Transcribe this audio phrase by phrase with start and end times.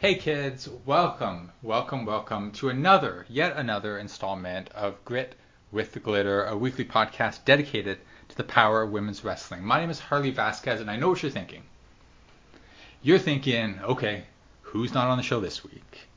[0.00, 5.34] Hey kids, welcome, welcome, welcome to another, yet another installment of Grit
[5.70, 7.98] with the Glitter, a weekly podcast dedicated
[8.30, 9.62] to the power of women's wrestling.
[9.62, 11.64] My name is Harley Vasquez, and I know what you're thinking.
[13.02, 14.24] You're thinking, okay,
[14.62, 16.08] who's not on the show this week?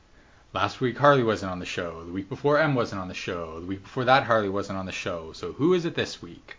[0.54, 2.04] Last week Harley wasn't on the show.
[2.06, 3.60] The week before Em wasn't on the show.
[3.60, 5.32] The week before that Harley wasn't on the show.
[5.34, 6.56] So who is it this week?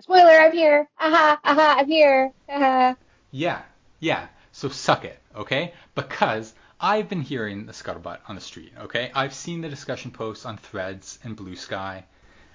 [0.00, 0.88] Spoiler, I'm here.
[0.98, 2.32] Aha, aha, I'm here.
[2.48, 2.96] Aha.
[3.30, 3.62] Yeah,
[4.02, 4.26] yeah.
[4.50, 5.72] So suck it, okay?
[5.94, 9.10] Because I've been hearing the scuttlebutt on the street, okay?
[9.14, 12.02] I've seen the discussion posts on Threads and Bluesky,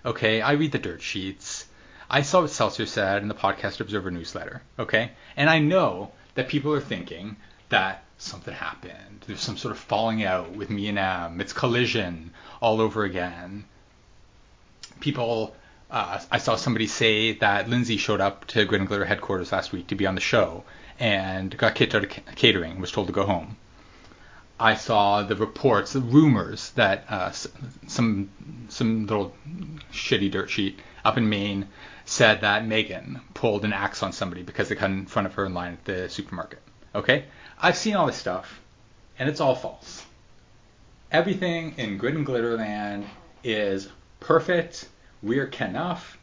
[0.06, 0.42] okay?
[0.42, 1.66] I read the dirt sheets.
[2.10, 5.12] I saw what Seltzer said in the Podcast Observer newsletter, okay?
[5.38, 7.38] And I know that people are thinking
[7.70, 9.24] that something happened.
[9.26, 11.40] There's some sort of falling out with me and Em.
[11.40, 13.64] It's collision all over again.
[15.00, 15.56] People
[15.90, 19.72] uh, I saw somebody say that Lindsay showed up to Grit and Glitter headquarters last
[19.72, 20.66] week to be on the show
[21.00, 23.58] and got kicked out of catering was told to go home.
[24.60, 27.32] I saw the reports, the rumors that uh,
[27.88, 28.30] some
[28.70, 29.36] some little
[29.92, 31.68] shitty dirt sheet up in Maine
[32.06, 35.46] said that Megan pulled an axe on somebody because they cut in front of her
[35.46, 36.62] in line at the supermarket.
[36.96, 37.26] Okay,
[37.62, 38.60] I've seen all this stuff,
[39.20, 40.04] and it's all false.
[41.12, 43.06] Everything in Grit and Glitter Land
[43.44, 43.88] is
[44.20, 44.88] perfect
[45.22, 46.18] we're Kenough.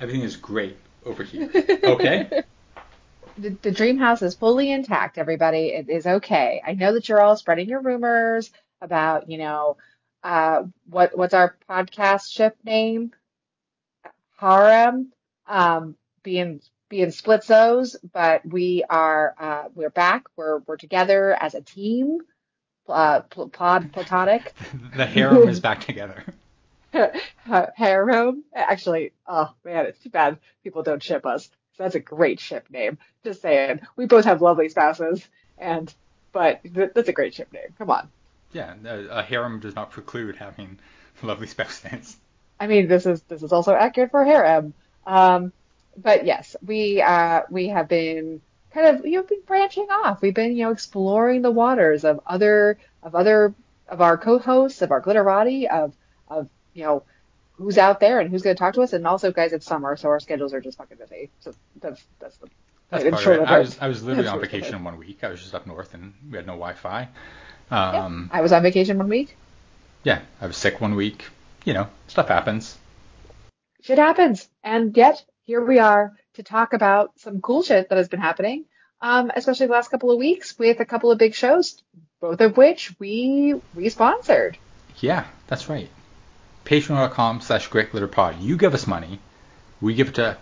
[0.00, 1.50] Everything is great over here.
[1.84, 2.42] Okay?
[3.38, 5.68] the, the dream house is fully intact, everybody.
[5.68, 6.62] It is okay.
[6.66, 8.50] I know that you're all spreading your rumors
[8.80, 9.76] about, you know,
[10.22, 13.12] uh, what what's our podcast ship name?
[14.38, 15.12] Harem.
[15.46, 20.24] Um, being being splitzos, but we are uh, we're back.
[20.36, 22.18] We're we're together as a team.
[22.88, 24.54] Uh, pl- pod platonic.
[24.96, 26.24] the harem is back together.
[27.76, 28.44] Harem.
[28.54, 31.48] Actually, oh man, it's too bad people don't ship us.
[31.78, 32.98] That's a great ship name.
[33.24, 33.80] Just saying.
[33.96, 35.26] We both have lovely spouses,
[35.56, 35.92] and
[36.32, 37.74] but th- that's a great ship name.
[37.78, 38.08] Come on.
[38.52, 40.78] Yeah, a harem does not preclude having
[41.22, 42.16] lovely spouses.
[42.60, 44.74] I mean, this is this is also accurate for harem.
[45.06, 45.52] Um,
[45.96, 48.40] but yes, we uh, we have been
[48.72, 50.20] kind of you know been branching off.
[50.20, 53.54] We've been you know exploring the waters of other of other
[53.88, 55.94] of our co-hosts of our glitterati of
[56.28, 57.02] of you know,
[57.58, 58.92] who's out there and who's going to talk to us.
[58.92, 61.30] And also, guys, it's summer, so our schedules are just fucking busy.
[61.40, 62.48] So that's that's the.
[62.90, 63.48] That's part of it.
[63.48, 65.22] I was I was literally on vacation one week.
[65.22, 67.02] I was just up north and we had no Wi-Fi.
[67.70, 69.36] Um, yeah, I was on vacation one week.
[70.04, 71.26] Yeah, I was sick one week.
[71.66, 72.78] You know, stuff happens.
[73.82, 78.08] Shit happens, and yet here we are to talk about some cool shit that has
[78.08, 78.64] been happening,
[79.02, 81.82] um, especially the last couple of weeks with a couple of big shows,
[82.22, 84.56] both of which we we sponsored.
[85.00, 85.90] Yeah, that's right
[86.68, 88.42] patreon.com slash gritglitterpod.
[88.42, 89.18] You give us money.
[89.80, 90.36] We give it to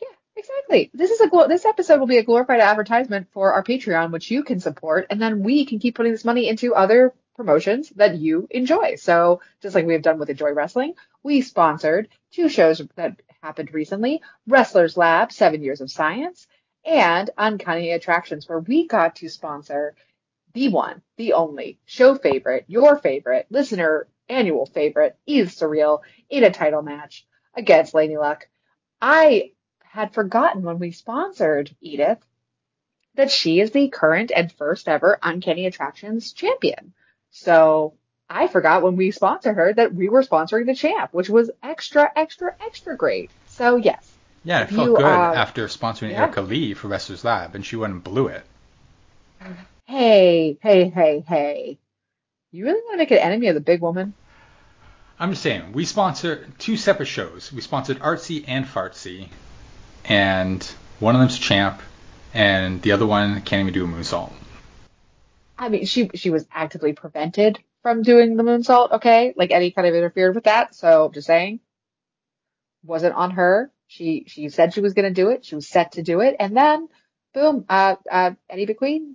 [0.00, 0.90] Yeah, exactly.
[0.92, 4.42] This is a this episode will be a glorified advertisement for our Patreon, which you
[4.42, 8.48] can support, and then we can keep putting this money into other promotions that you
[8.50, 8.96] enjoy.
[8.96, 13.72] So just like we have done with Enjoy Wrestling, we sponsored two shows that happened
[13.72, 16.48] recently: Wrestlers Lab, Seven Years of Science,
[16.84, 19.94] and Uncanny Attractions, where we got to sponsor
[20.52, 26.50] the one, the only, show favorite, your favorite, listener annual favorite, Eve Surreal in a
[26.50, 28.48] title match against Lady Luck.
[29.00, 32.18] I had forgotten when we sponsored Edith
[33.14, 36.94] that she is the current and first ever Uncanny Attractions champion.
[37.30, 37.94] So
[38.28, 42.10] I forgot when we sponsored her that we were sponsoring the champ, which was extra,
[42.16, 43.30] extra, extra great.
[43.48, 44.10] So yes.
[44.44, 46.22] Yeah, it felt you, good uh, after sponsoring yeah.
[46.22, 48.44] Erica Lee for Wrestlers Lab, and she went and blew it.
[49.84, 51.78] Hey, hey, hey, hey.
[52.50, 54.14] You really want to make an enemy of the big woman?
[55.18, 57.52] I'm just saying, we sponsor two separate shows.
[57.52, 59.28] We sponsored Artsy and Fartsy,
[60.04, 60.62] and
[60.98, 61.80] one of them's Champ,
[62.34, 64.32] and the other one can't even do a moonsault.
[65.58, 68.92] I mean, she she was actively prevented from doing the moonsault.
[68.92, 70.74] Okay, like Eddie kind of interfered with that.
[70.74, 71.60] So just saying,
[72.84, 73.70] wasn't on her.
[73.86, 75.44] She she said she was going to do it.
[75.44, 76.88] She was set to do it, and then
[77.34, 79.14] boom, uh, uh, Eddie McQueen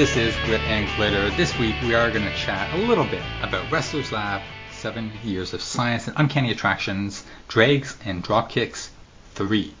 [0.00, 1.28] This is Grit and Glitter.
[1.36, 4.40] This week we are going to chat a little bit about Wrestlers Lab,
[4.72, 8.88] Seven Years of Science and Uncanny Attractions, Drags and Dropkicks
[9.34, 9.74] 3.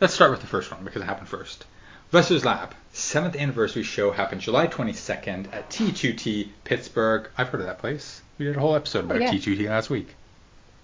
[0.00, 1.66] Let's start with the first one because it happened first.
[2.10, 7.30] Wrestlers Lab, 7th anniversary show happened July 22nd at T2T Pittsburgh.
[7.38, 8.22] I've heard of that place.
[8.38, 9.30] We did a whole episode about yeah.
[9.30, 10.16] T2T last week.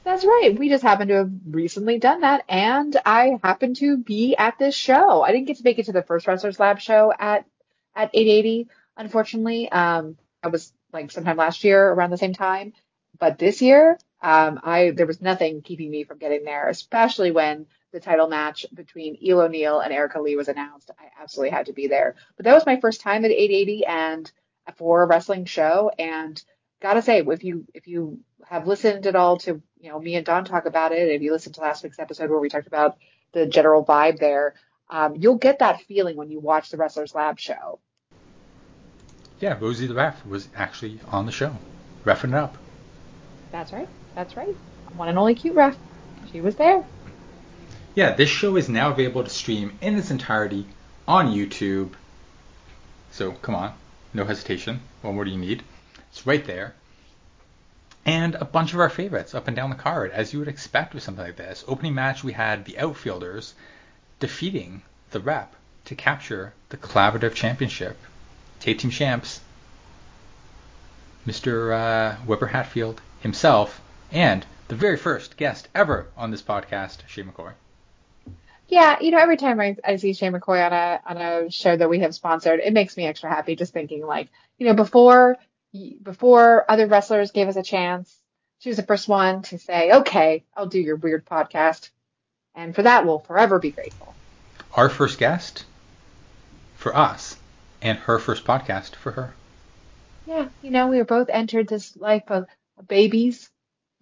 [0.04, 0.54] That's right.
[0.56, 4.74] We just happened to have recently done that, and I happened to be at this
[4.74, 5.22] show.
[5.22, 7.46] I didn't get to make it to the first Wrestlers Lab show at
[7.96, 8.68] at 880,
[8.98, 9.72] unfortunately.
[9.72, 12.74] Um, I was like sometime last year around the same time,
[13.18, 17.66] but this year, um, I there was nothing keeping me from getting there, especially when
[17.92, 20.90] the title match between Eel O'Neal and Erica Lee was announced.
[20.98, 22.16] I absolutely had to be there.
[22.36, 24.30] But that was my first time at 880 and
[24.76, 26.42] for a wrestling show, and
[26.84, 30.26] gotta say, if you if you have listened at all to you know me and
[30.26, 32.98] Don talk about it, if you listened to last week's episode where we talked about
[33.32, 34.54] the general vibe there,
[34.90, 37.80] um, you'll get that feeling when you watch the Wrestlers Lab show.
[39.40, 41.56] Yeah, Rosie the ref was actually on the show,
[42.04, 42.58] refing it up.
[43.50, 43.88] That's right.
[44.14, 44.54] That's right.
[44.96, 45.78] One and only cute ref.
[46.32, 46.84] She was there.
[47.94, 50.66] Yeah, this show is now available to stream in its entirety
[51.08, 51.92] on YouTube.
[53.10, 53.72] So come on,
[54.12, 54.80] no hesitation.
[55.00, 55.62] What more do you need?
[56.14, 56.76] It's right there.
[58.06, 60.94] And a bunch of our favorites up and down the card, as you would expect
[60.94, 61.64] with something like this.
[61.66, 63.54] Opening match, we had the Outfielders
[64.20, 65.56] defeating the Rep
[65.86, 67.96] to capture the Collaborative Championship.
[68.60, 69.40] Tag Team Champs,
[71.26, 71.72] Mr.
[71.72, 73.80] Uh, Weber Hatfield himself,
[74.12, 77.54] and the very first guest ever on this podcast, Shay McCoy.
[78.68, 81.76] Yeah, you know, every time I, I see Shay McCoy on a on a show
[81.76, 84.28] that we have sponsored, it makes me extra happy just thinking like,
[84.58, 85.38] you know, before
[86.02, 88.14] before other wrestlers gave us a chance,
[88.60, 91.90] she was the first one to say, okay, I'll do your weird podcast.
[92.54, 94.14] And for that, we'll forever be grateful.
[94.74, 95.64] Our first guest
[96.76, 97.36] for us,
[97.82, 99.34] and her first podcast for her.
[100.26, 102.46] Yeah, you know, we were both entered this life of
[102.88, 103.50] babies,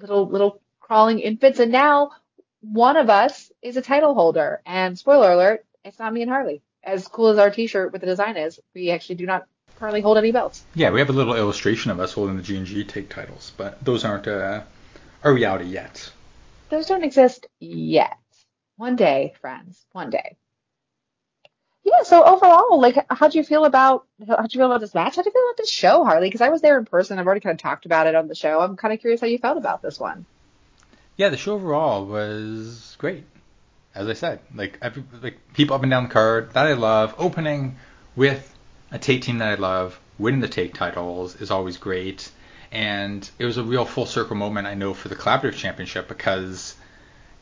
[0.01, 2.13] little little crawling infants, and now
[2.61, 4.61] one of us is a title holder.
[4.65, 6.63] And spoiler alert, it's not me and Harley.
[6.85, 9.47] As cool as our T-shirt with the design is, we actually do not
[9.83, 10.65] currently hold any belts.
[10.77, 13.53] Yeah, we have a little illustration of us holding the G and G tag titles,
[13.57, 14.63] but those aren't uh,
[15.25, 16.09] a reality yet.
[16.69, 18.17] Those don't exist yet.
[18.77, 19.85] One day, friends.
[19.91, 20.37] One day.
[21.83, 22.05] Yeah.
[22.05, 25.17] So overall, like, how do you feel about how do you feel about this match?
[25.17, 26.29] How do you feel about this show, Harley?
[26.29, 27.19] Because I was there in person.
[27.19, 28.61] I've already kind of talked about it on the show.
[28.61, 30.27] I'm kind of curious how you felt about this one.
[31.17, 33.25] Yeah, the show overall was great.
[33.97, 37.17] As I said, like every, like people up and down the card that I love.
[37.19, 37.79] Opening
[38.15, 38.49] with
[38.93, 42.31] a tag team that I love, winning the tag titles is always great.
[42.71, 46.77] And it was a real full circle moment, I know, for the collaborative championship because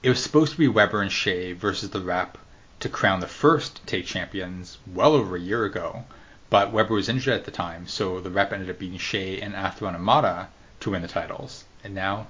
[0.02, 2.38] it was supposed to be Weber and Shay versus the Rep
[2.80, 6.04] to crown the first tag champions well over a year ago.
[6.50, 9.54] But Weber was injured at the time, so the Rep ended up beating Shay and
[9.54, 10.48] Athron Amada
[10.80, 11.64] to win the titles.
[11.82, 12.28] And now,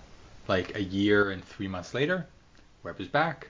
[0.48, 2.26] like a year and three months later,
[2.82, 3.48] Weber's back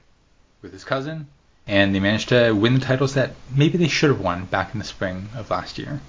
[0.62, 1.28] with his cousin
[1.70, 4.80] and they managed to win the titles that maybe they should have won back in
[4.80, 6.00] the spring of last year.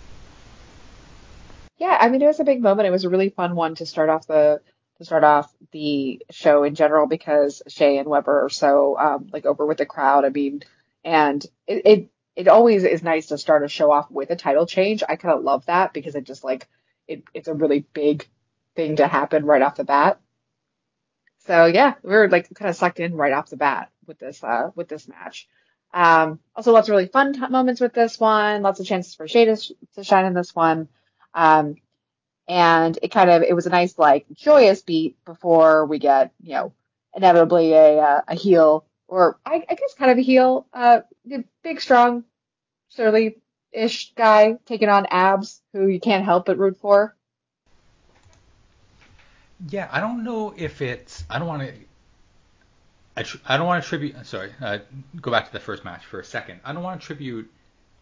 [1.77, 2.87] Yeah, I mean it was a big moment.
[2.87, 4.59] It was a really fun one to start off the
[4.97, 9.45] to start off the show in general because Shay and Weber are so um, like
[9.45, 10.25] over with the crowd.
[10.25, 10.63] I mean,
[11.05, 14.65] and it, it it always is nice to start a show off with a title
[14.65, 15.03] change.
[15.07, 16.67] I kind of love that because it just like
[17.07, 18.27] it, it's a really big
[18.75, 20.19] thing to happen right off the bat.
[21.48, 24.43] So yeah, we were like kind of sucked in right off the bat with this
[24.43, 25.48] uh, with this match.
[25.93, 28.62] Um, also, lots of really fun t- moments with this one.
[28.62, 30.88] Lots of chances for Shay to, sh- to shine in this one.
[31.33, 31.75] Um,
[32.48, 36.53] and it kind of it was a nice like joyous beat before we get you
[36.53, 36.74] know
[37.15, 41.01] inevitably a uh, a heel or I, I, guess kind of a heel, uh,
[41.63, 42.24] big strong
[42.88, 43.36] surly
[43.74, 47.15] ish guy taking on Abs, who you can't help but root for.
[49.70, 51.24] Yeah, I don't know if it's.
[51.30, 51.74] I don't want to
[53.15, 54.25] I, I don't want to attribute.
[54.25, 54.80] Sorry, uh,
[55.20, 56.62] go back to the first match for a second.
[56.63, 57.51] I don't want to attribute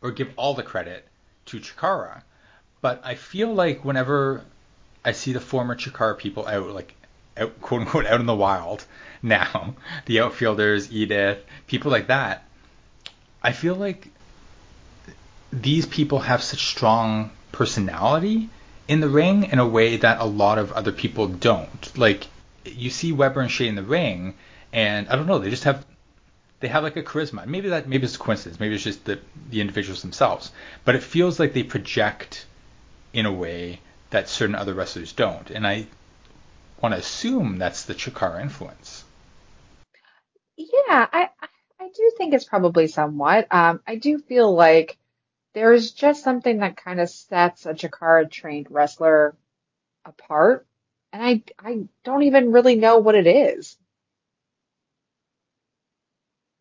[0.02, 1.08] or give all the credit
[1.48, 2.22] to Chikara,
[2.82, 4.46] but I feel like whenever
[5.04, 6.94] I see the former Chikara people out, like
[7.38, 8.86] out, quote unquote, out in the wild
[9.22, 9.76] now,
[10.06, 12.46] the outfielders, Edith, people like that,
[13.42, 14.10] I feel like
[15.52, 18.50] these people have such strong personality
[18.90, 21.98] in the ring in a way that a lot of other people don't.
[21.98, 22.26] Like
[22.66, 24.34] you see Weber and Shay in the ring
[24.74, 25.86] and I don't know, they just have
[26.60, 27.46] they have like a charisma.
[27.46, 28.60] Maybe that maybe it's a coincidence.
[28.60, 29.20] Maybe it's just the
[29.50, 30.52] the individuals themselves.
[30.84, 32.48] But it feels like they project
[33.14, 33.80] in a way
[34.10, 35.50] that certain other wrestlers don't.
[35.52, 35.86] And I
[36.82, 39.06] want to assume that's the Chikara influence.
[40.58, 41.30] Yeah, I
[41.80, 43.48] I do think it's probably somewhat.
[43.52, 44.98] Um, I do feel like
[45.60, 49.36] there's just something that kind of sets a Chikara trained wrestler
[50.06, 50.66] apart.
[51.12, 53.76] And I, I don't even really know what it is.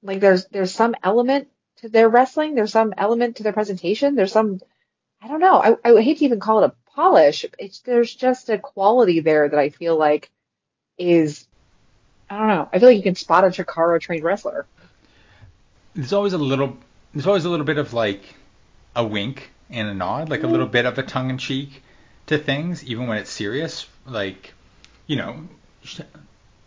[0.02, 2.56] Like there's, there's some element to their wrestling.
[2.56, 4.16] There's some element to their presentation.
[4.16, 4.60] There's some,
[5.22, 5.62] I don't know.
[5.62, 7.46] I, I hate to even call it a polish.
[7.56, 10.28] It's, there's just a quality there that I feel like
[10.98, 11.46] is,
[12.28, 12.68] I don't know.
[12.72, 14.66] I feel like you can spot a Chikara trained wrestler.
[15.94, 16.76] There's always a little,
[17.14, 18.34] there's always a little bit of like
[18.98, 21.82] a wink and a nod, like a little bit of a tongue in cheek
[22.26, 23.86] to things, even when it's serious.
[24.04, 24.52] Like,
[25.06, 25.48] you know,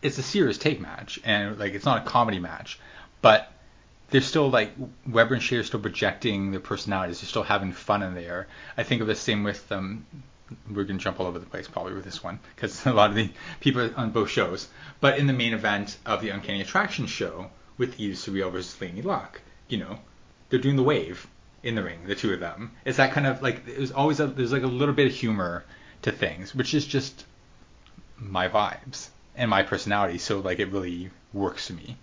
[0.02, 2.80] it's a serious tag match, and like it's not a comedy match,
[3.22, 3.52] but
[4.10, 4.72] they're still like
[5.06, 7.20] Weber and Shay are still projecting their personalities.
[7.20, 8.48] They're still having fun in there.
[8.78, 10.06] I think of the same with um.
[10.70, 13.16] We're gonna jump all over the place probably with this one because a lot of
[13.16, 14.70] the people on both shows.
[15.02, 19.02] But in the main event of the Uncanny Attraction show with Eve Surreal versus Laney
[19.02, 20.00] Locke, you know,
[20.50, 21.28] they're doing the wave
[21.63, 22.72] in the ring, the two of them.
[22.86, 25.63] It's that kind of like there's always a, there's like a little bit of humor
[26.03, 27.25] to things, which is just
[28.18, 30.18] my vibes and my personality.
[30.18, 31.98] So like it really works to me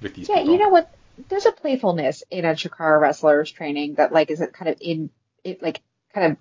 [0.00, 0.28] with these.
[0.28, 0.52] Yeah, people.
[0.52, 0.94] you know what?
[1.28, 5.10] There's a playfulness in a Chikara wrestler's training that like is it kind of in
[5.44, 5.80] it like
[6.14, 6.38] kind of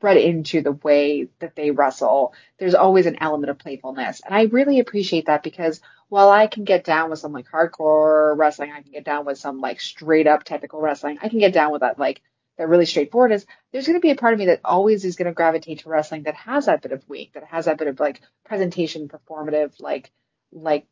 [0.00, 2.32] bred into the way that they wrestle.
[2.58, 6.64] There's always an element of playfulness, and I really appreciate that because while I can
[6.64, 10.26] get down with some like hardcore wrestling, I can get down with some like straight
[10.26, 11.18] up technical wrestling.
[11.22, 12.22] I can get down with that like
[12.56, 15.16] that really straightforward is there's going to be a part of me that always is
[15.16, 17.88] going to gravitate to wrestling that has that bit of weak, that has that bit
[17.88, 20.10] of like presentation, performative, like
[20.52, 20.86] like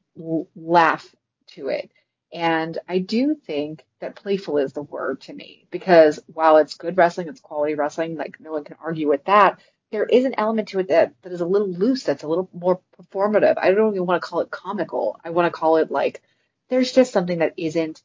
[0.54, 1.14] laugh
[1.48, 1.90] to it.
[2.32, 6.96] And I do think that playful is the word to me because while it's good
[6.96, 10.68] wrestling, it's quality wrestling, like no one can argue with that there is an element
[10.68, 13.56] to it that, that is a little loose, that's a little more performative.
[13.58, 15.20] I don't even want to call it comical.
[15.24, 16.22] I want to call it like
[16.68, 18.02] there's just something that isn't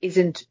[0.00, 0.46] isn't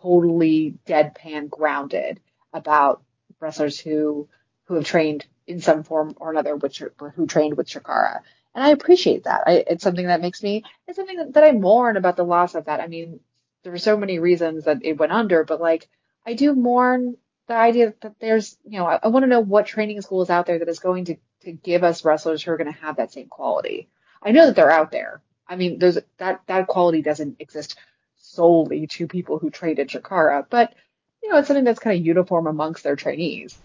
[0.00, 2.20] totally deadpan grounded
[2.52, 3.02] about
[3.40, 4.28] wrestlers who
[4.64, 6.82] who have trained in some form or another which
[7.14, 8.20] who trained with Chikara.
[8.54, 9.42] And I appreciate that.
[9.46, 12.54] I, it's something that makes me it's something that, that I mourn about the loss
[12.54, 12.80] of that.
[12.80, 13.20] I mean,
[13.62, 15.88] there were so many reasons that it went under, but like
[16.26, 17.16] I do mourn
[17.50, 20.30] the idea that there's, you know, I, I want to know what training school is
[20.30, 22.98] out there that is going to, to give us wrestlers who are going to have
[22.98, 23.88] that same quality.
[24.22, 25.20] I know that they're out there.
[25.48, 27.76] I mean, there's that, that quality doesn't exist
[28.18, 30.72] solely to people who trained at Chikara, but,
[31.24, 33.58] you know, it's something that's kind of uniform amongst their trainees.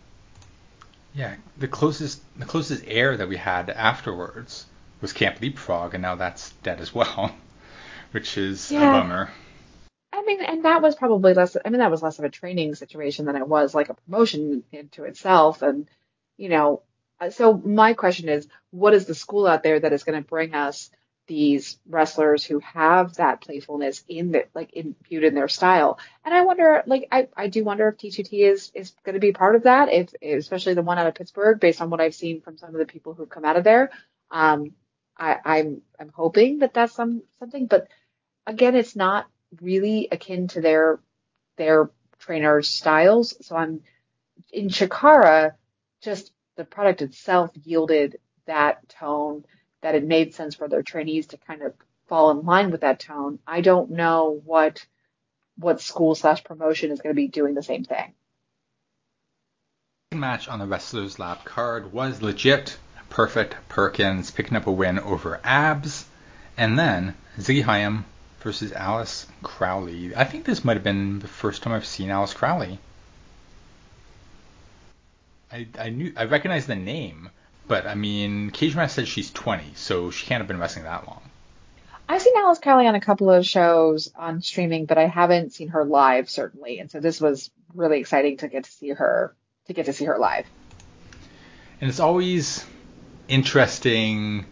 [1.14, 4.66] Yeah, the closest the closest air that we had afterwards
[5.00, 7.36] was Camp Leapfrog, and now that's dead as well,
[8.12, 8.90] which is yeah.
[8.90, 9.30] a bummer.
[10.16, 12.76] I mean, and that was probably less, I mean, that was less of a training
[12.76, 15.62] situation than it was like a promotion into itself.
[15.62, 15.90] And,
[16.38, 16.84] you know,
[17.20, 20.28] uh, so my question is, what is the school out there that is going to
[20.28, 20.90] bring us
[21.28, 26.00] these wrestlers who have that playfulness in the, like imputed in their style?
[26.24, 29.34] And I wonder, like, I, I do wonder if T2T is, is going to be
[29.34, 32.42] part of that, if, especially the one out of Pittsburgh, based on what I've seen
[32.42, 33.92] from some of the people who've come out of there.
[34.32, 34.72] Um,
[35.18, 37.88] I, I'm, I'm hoping that that's some, something, but
[38.48, 39.28] again, it's not
[39.62, 41.00] really akin to their
[41.58, 43.36] their trainers' styles.
[43.46, 43.82] So I'm
[44.52, 45.54] in Chikara,
[46.02, 49.46] just the product itself yielded that tone
[49.82, 51.74] that it made sense for their trainees to kind of
[52.08, 53.40] fall in line with that tone.
[53.46, 54.86] I don't know what
[55.58, 58.14] what school slash promotion is going to be doing the same thing.
[60.14, 62.78] Match on the Wrestlers Lab card was legit.
[63.10, 66.06] Perfect Perkins picking up a win over Abs,
[66.58, 68.06] and then Haim
[68.46, 70.16] versus Alice Crowley.
[70.16, 72.78] I think this might have been the first time I've seen Alice Crowley.
[75.52, 77.32] I, I knew I recognized the name,
[77.68, 81.24] but I mean, Cagematch said she's 20, so she can't have been wrestling that long.
[82.08, 85.70] I've seen Alice Crowley on a couple of shows on streaming, but I haven't seen
[85.70, 89.36] her live certainly, and so this was really exciting to get to see her
[89.66, 90.46] to get to see her live.
[91.82, 92.64] And it's always
[93.28, 94.46] interesting.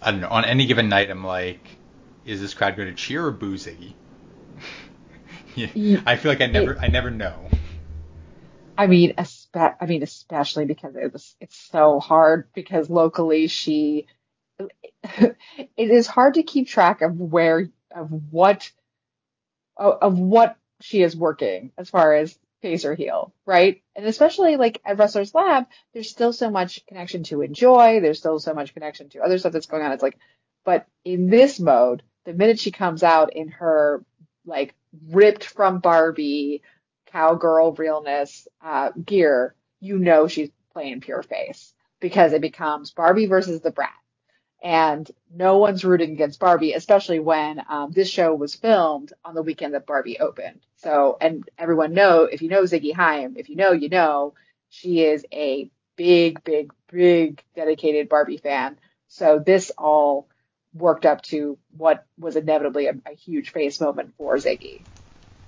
[0.00, 0.28] I don't know.
[0.28, 1.78] On any given night, I'm like,
[2.28, 3.94] is this crowd going to cheer or boo Ziggy?
[5.54, 7.48] yeah, I feel like I never it, I never know.
[8.76, 14.06] I mean, espe- I mean, especially because it was it's so hard because locally she
[14.58, 15.36] it
[15.76, 18.70] is hard to keep track of where of what
[19.76, 23.82] of what she is working as far as face or heel, right?
[23.96, 28.00] And especially like at Wrestler's Lab, there's still so much connection to enjoy.
[28.00, 29.92] There's still so much connection to other stuff that's going on.
[29.92, 30.18] It's like,
[30.64, 34.04] but in this mode, the minute she comes out in her
[34.46, 34.74] like
[35.08, 36.62] ripped from Barbie
[37.06, 43.62] cowgirl realness uh, gear, you know she's playing pure face because it becomes Barbie versus
[43.62, 43.92] the brat.
[44.62, 49.42] and no one's rooting against Barbie, especially when um, this show was filmed on the
[49.42, 50.60] weekend that Barbie opened.
[50.76, 54.34] So, and everyone know if you know Ziggy Haim, if you know, you know,
[54.70, 58.78] she is a big, big, big dedicated Barbie fan.
[59.08, 60.28] So this all
[60.74, 64.82] worked up to what was inevitably a, a huge face moment for Ziggy.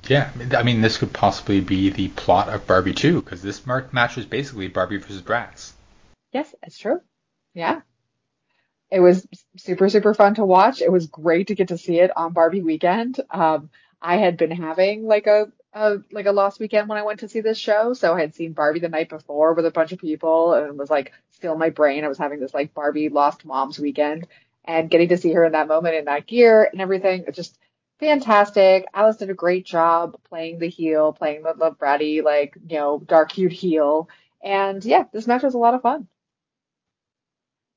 [0.08, 4.16] Yeah, I mean, this could possibly be the plot of Barbie 2, because this match
[4.16, 5.72] was basically Barbie versus Bratz.
[6.32, 7.00] Yes, that's true.
[7.54, 7.80] Yeah.
[8.90, 10.82] It was super, super fun to watch.
[10.82, 13.20] It was great to get to see it on Barbie weekend.
[13.30, 13.70] Um,
[14.02, 17.28] I had been having like a, a like a lost weekend when I went to
[17.28, 20.00] see this show, so I had seen Barbie the night before with a bunch of
[20.00, 22.04] people, and it was like still in my brain.
[22.04, 24.26] I was having this like Barbie lost moms weekend,
[24.64, 27.24] and getting to see her in that moment in that gear and everything.
[27.26, 27.58] It's just
[27.98, 28.86] fantastic.
[28.94, 32.98] Alice did a great job playing the heel, playing the, the bratty, like, you know,
[32.98, 34.08] dark hued heel.
[34.42, 36.08] And yeah, this match was a lot of fun.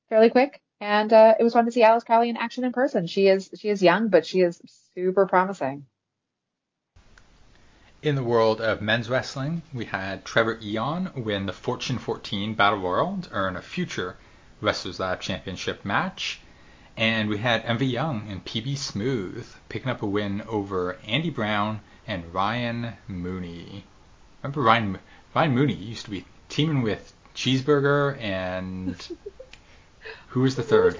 [0.08, 0.60] Fairly quick.
[0.80, 3.06] And uh, it was fun to see Alice Crowley in action in person.
[3.06, 4.60] She is she is young, but she is
[4.94, 5.86] super promising.
[8.02, 12.80] In the world of men's wrestling, we had Trevor Aeon win the Fortune 14 Battle
[12.80, 14.16] Royal to earn a future
[14.60, 16.40] Wrestlers Lab Championship match.
[16.96, 21.80] And we had MV Young and PB Smooth picking up a win over Andy Brown
[22.06, 23.84] and Ryan Mooney.
[24.42, 24.98] Remember Ryan
[25.34, 28.96] Ryan Mooney used to be teaming with Cheeseburger and
[30.28, 30.96] who was the third?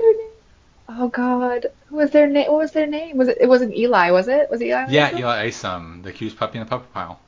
[0.89, 2.51] oh God, who was their name?
[2.51, 3.17] What was their name?
[3.17, 3.39] Was it?
[3.41, 4.51] It wasn't Eli, was it?
[4.51, 4.87] Was it Eli?
[4.89, 5.19] Yeah, Isom?
[5.19, 7.21] Eli Isom, the accused puppy in the puppet pile.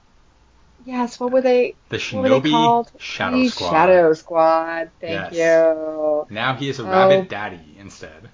[0.85, 1.19] Yes.
[1.19, 1.75] What were they?
[1.89, 3.71] The Shinobi Shadow the Squad.
[3.71, 4.91] Shadow Squad.
[5.01, 5.35] Thank yes.
[5.35, 6.27] you.
[6.31, 6.91] Now he is a oh.
[6.91, 8.29] rabbit daddy instead.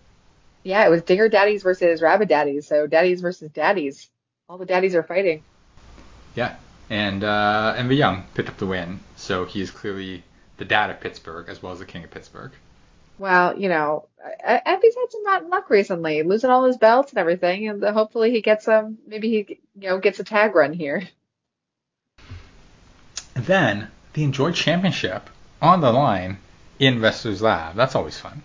[0.64, 2.66] Yeah, it was Dinger Daddies versus Rabbit Daddies.
[2.66, 4.08] So daddies versus daddies.
[4.48, 5.42] All the daddies are fighting.
[6.34, 6.56] Yeah,
[6.88, 10.24] and uh, MV Young picked up the win, so he is clearly
[10.56, 12.52] the dad of Pittsburgh as well as the king of Pittsburgh.
[13.18, 14.06] Well, you know,
[14.44, 18.40] MV's had some rotten luck recently, losing all his belts and everything, and hopefully he
[18.40, 18.98] gets some.
[19.06, 21.08] Maybe he, you know, gets a tag run here.
[23.34, 25.28] then the Enjoy Championship
[25.60, 26.38] on the line
[26.78, 27.76] in Wrestlers Lab.
[27.76, 28.42] That's always fun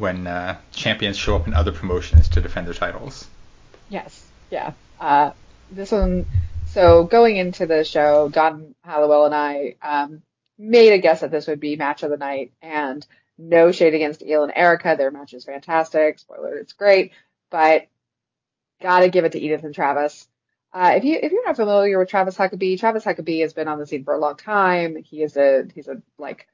[0.00, 3.28] when uh, champions show up in other promotions to defend their titles.
[3.90, 4.72] Yes, yeah.
[4.98, 5.32] Uh,
[5.70, 6.26] this one.
[6.68, 10.22] So going into the show, Don Hallowell and I um,
[10.58, 14.22] made a guess that this would be match of the night, and no shade against
[14.22, 16.18] Eel and Erica, their match is fantastic.
[16.18, 17.12] Spoiler, it's great,
[17.50, 17.86] but
[18.80, 20.26] gotta give it to Edith and Travis.
[20.72, 23.78] Uh, if you if you're not familiar with Travis Huckabee, Travis Huckabee has been on
[23.78, 24.96] the scene for a long time.
[24.96, 26.46] He is a he's a like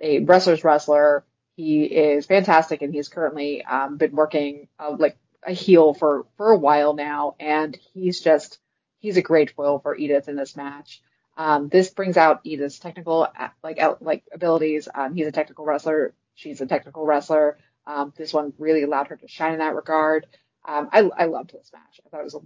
[0.00, 1.24] a wrestler's wrestler.
[1.58, 6.52] He is fantastic, and he's currently um, been working uh, like a heel for for
[6.52, 8.60] a while now, and he's just
[9.00, 11.02] he's a great foil for Edith in this match.
[11.36, 13.26] Um, this brings out Edith's technical
[13.64, 14.88] like like abilities.
[14.94, 16.14] Um, he's a technical wrestler.
[16.36, 17.58] She's a technical wrestler.
[17.88, 20.28] Um, this one really allowed her to shine in that regard.
[20.64, 22.00] Um, I, I loved this match.
[22.06, 22.40] I thought it was a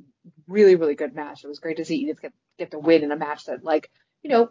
[0.49, 1.45] really, really good match.
[1.45, 3.91] It was great to see Edith get, get the win in a match that, like,
[4.23, 4.51] you know,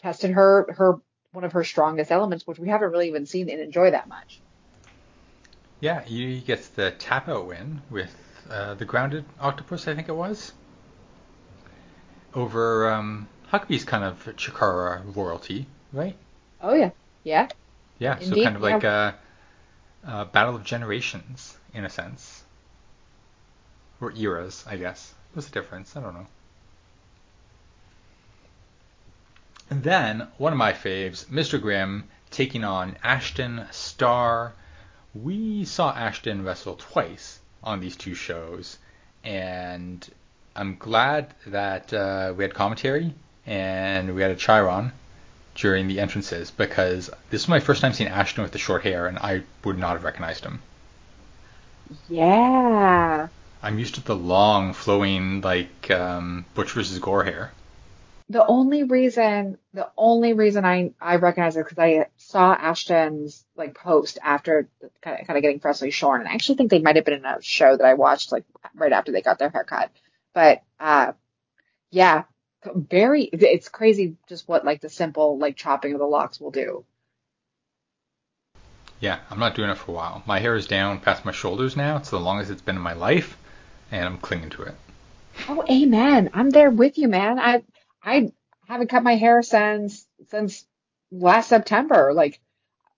[0.00, 0.96] tested her her
[1.32, 4.40] one of her strongest elements, which we haven't really even seen and enjoy that much.
[5.80, 8.14] Yeah, he gets the tap out win with
[8.50, 10.52] uh, the grounded octopus, I think it was,
[12.34, 16.16] over um, Huckabee's kind of Chikara royalty, right?
[16.60, 16.90] Oh yeah,
[17.24, 17.48] yeah.
[17.98, 19.12] Yeah, Indeed, so kind of like yeah.
[20.04, 22.44] a, a, battle of generations in a sense,
[24.00, 25.12] or eras, I guess.
[25.32, 25.96] What's the difference?
[25.96, 26.26] I don't know.
[29.70, 31.60] And then one of my faves, Mr.
[31.60, 34.54] Grimm, taking on Ashton Starr.
[35.14, 38.78] We saw Ashton wrestle twice on these two shows,
[39.24, 40.08] and
[40.56, 43.12] I'm glad that uh, we had commentary
[43.46, 44.92] and we had a chyron
[45.54, 49.06] during the entrances because this was my first time seeing Ashton with the short hair,
[49.06, 50.60] and I would not have recognized him.
[52.08, 53.28] Yeah.
[53.62, 57.52] I'm used to the long, flowing, like um, Butch versus Gore hair
[58.30, 63.74] the only reason the only reason I I recognize it because I saw Ashton's like
[63.74, 64.68] post after
[65.00, 67.14] kind of, kind of getting freshly shorn, and I actually think they might have been
[67.14, 69.90] in a show that I watched like right after they got their haircut.
[70.34, 71.12] But uh,
[71.90, 72.24] yeah,
[72.74, 76.84] very it's crazy just what like the simple like chopping of the locks will do.
[79.00, 80.22] Yeah, I'm not doing it for a while.
[80.26, 81.96] My hair is down past my shoulders now.
[81.96, 83.38] It's the longest it's been in my life,
[83.92, 84.74] and I'm clinging to it.
[85.48, 86.30] Oh, amen.
[86.34, 87.38] I'm there with you, man.
[87.38, 87.62] I
[88.08, 88.32] I
[88.66, 90.64] haven't cut my hair since since
[91.10, 92.12] last September.
[92.14, 92.40] Like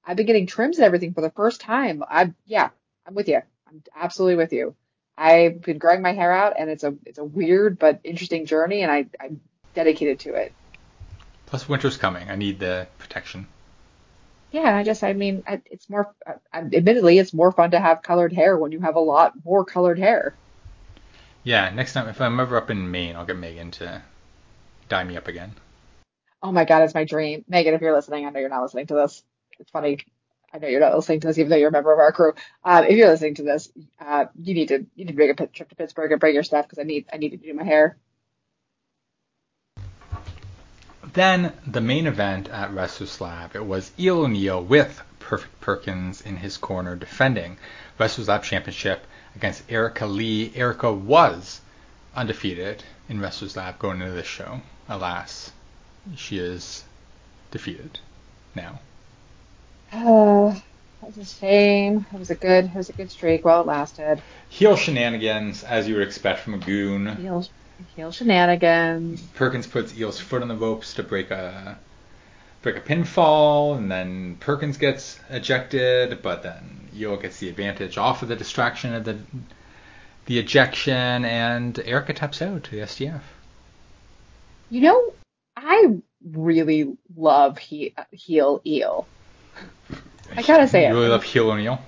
[0.07, 2.03] I've been getting trims and everything for the first time.
[2.09, 2.71] I yeah,
[3.07, 3.43] I'm with you.
[3.69, 4.75] I'm absolutely with you.
[5.19, 8.83] I've been growing my hair out, and it's a it's a weird but interesting journey,
[8.83, 9.41] and I I'm
[9.75, 10.53] dedicated to it.
[11.47, 12.31] Plus, winter's coming.
[12.31, 13.49] I need the protection.
[14.53, 16.13] Yeah, I just, I mean, I- it's more,
[16.53, 19.99] admittedly, it's more fun to have colored hair when you have a lot more colored
[19.99, 20.35] hair.
[21.45, 24.03] Yeah, next time if I'm ever up in Maine, I'll get Megan to
[24.91, 25.55] dye me up again.
[26.43, 27.45] Oh my God, it's my dream.
[27.49, 29.23] Megan, if you're listening, I know you're not listening to this.
[29.59, 29.99] It's funny.
[30.53, 32.33] I know you're not listening to this, even though you're a member of our crew.
[32.65, 35.47] Um, if you're listening to this, uh, you need to you need to make a
[35.47, 37.65] trip to Pittsburgh and bring your stuff because I need I need to do my
[37.65, 37.97] hair.
[41.13, 46.37] Then the main event at Wrestlers Lab, it was Eel O'Neal with Perfect Perkins in
[46.37, 47.59] his corner defending
[47.99, 50.53] Wrestlers Lab Championship against Erica Lee.
[50.55, 51.61] Erica was
[52.15, 54.61] undefeated in Wrestlers Lab going into this show.
[54.91, 55.53] Alas,
[56.17, 56.83] she is
[57.53, 58.01] defeated
[58.57, 58.81] now.
[59.93, 60.59] Uh,
[61.01, 62.05] that's a shame.
[62.13, 64.21] It was a good it was a good streak while it lasted.
[64.49, 67.17] Heel shenanigans, as you would expect from a goon.
[67.17, 67.47] Heel
[67.95, 69.23] heel shenanigans.
[69.35, 71.79] Perkins puts Eel's foot on the ropes to break a
[72.63, 78.23] break a pinfall, and then Perkins gets ejected, but then Eel gets the advantage off
[78.23, 79.19] of the distraction of the
[80.27, 83.23] the ejection, and Erica taps out to the STF.
[84.71, 85.13] You know,
[85.57, 89.07] I really love he, heel eel.
[90.37, 90.89] I gotta say it.
[90.89, 91.11] You really it.
[91.11, 91.81] love Heel O'Neal.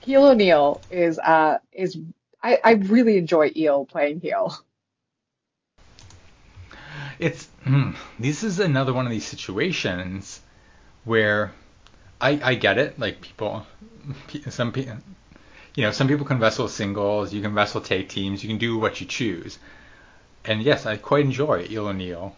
[0.00, 1.98] Heel O'Neal is uh is
[2.42, 4.56] I, I really enjoy Eel playing heel.
[7.18, 10.40] It's mm, this is another one of these situations
[11.04, 11.52] where
[12.20, 12.98] I I get it.
[12.98, 13.64] Like people,
[14.50, 14.96] some people,
[15.74, 17.32] you know, some people can wrestle singles.
[17.32, 18.42] You can wrestle tag teams.
[18.42, 19.58] You can do what you choose.
[20.44, 22.36] And yes, I quite enjoy Eel O'Neal,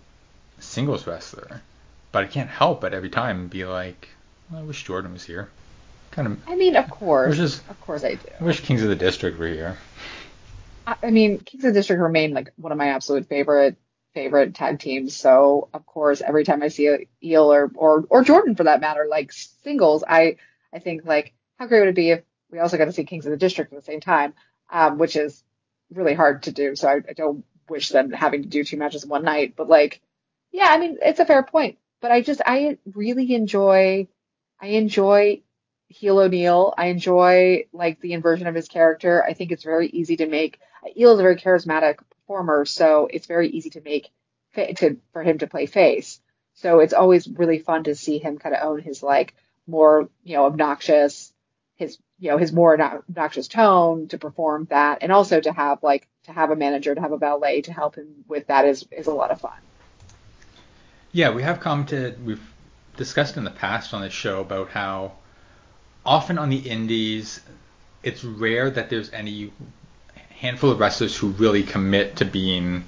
[0.60, 1.62] singles wrestler.
[2.12, 4.08] But I can't help but every time be like,
[4.54, 5.50] I wish Jordan was here.
[6.12, 8.28] Kind of, I mean, of course, is- of course I do.
[8.40, 9.76] I wish Kings of the District were here.
[10.86, 13.76] I, I mean, Kings of the District remain like one of my absolute favorite
[14.14, 15.14] favorite tag teams.
[15.14, 18.80] So of course, every time I see a Eel or or or Jordan for that
[18.80, 20.36] matter, like singles, I
[20.72, 23.26] I think like how great would it be if we also got to see Kings
[23.26, 24.32] of the District at the same time,
[24.70, 25.42] um, which is
[25.92, 26.76] really hard to do.
[26.76, 29.54] So I, I don't wish them having to do two matches in one night.
[29.56, 30.00] But like,
[30.52, 31.78] yeah, I mean, it's a fair point.
[32.00, 34.08] But I just I really enjoy
[34.60, 35.42] I enjoy
[35.88, 36.74] Heel O'Neal.
[36.76, 39.22] I enjoy like the inversion of his character.
[39.24, 40.60] I think it's very easy to make.
[40.96, 44.10] Eel is a very charismatic performer, so it's very easy to make
[44.54, 46.20] to for him to play face.
[46.54, 49.34] So it's always really fun to see him kind of own his like
[49.66, 51.32] more you know obnoxious
[51.76, 55.82] his you know his more obno- obnoxious tone to perform that, and also to have
[55.82, 58.86] like to have a manager to have a valet to help him with that is
[58.90, 59.58] is a lot of fun.
[61.12, 62.42] Yeah, we have commented, we've
[62.98, 65.12] discussed in the past on this show about how
[66.04, 67.40] often on the indies,
[68.02, 69.50] it's rare that there's any
[70.28, 72.84] handful of wrestlers who really commit to being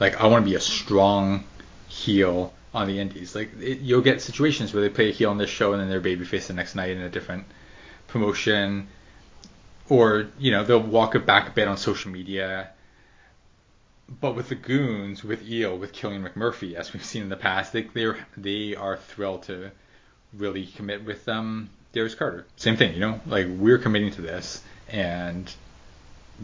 [0.00, 1.44] like, I want to be a strong
[1.86, 3.34] heel on the indies.
[3.34, 5.88] Like, it, you'll get situations where they play a heel on this show and then
[5.88, 7.44] they're babyface the next night in a different
[8.08, 8.88] promotion.
[9.88, 12.72] Or, you know, they'll walk it back a bit on social media
[14.20, 17.72] but with the goons, with Eel, with Killian McMurphy, as we've seen in the past,
[17.72, 19.70] they they're they are thrilled to
[20.32, 22.46] really commit with um Darius Carter.
[22.56, 25.52] Same thing, you know, like we're committing to this, and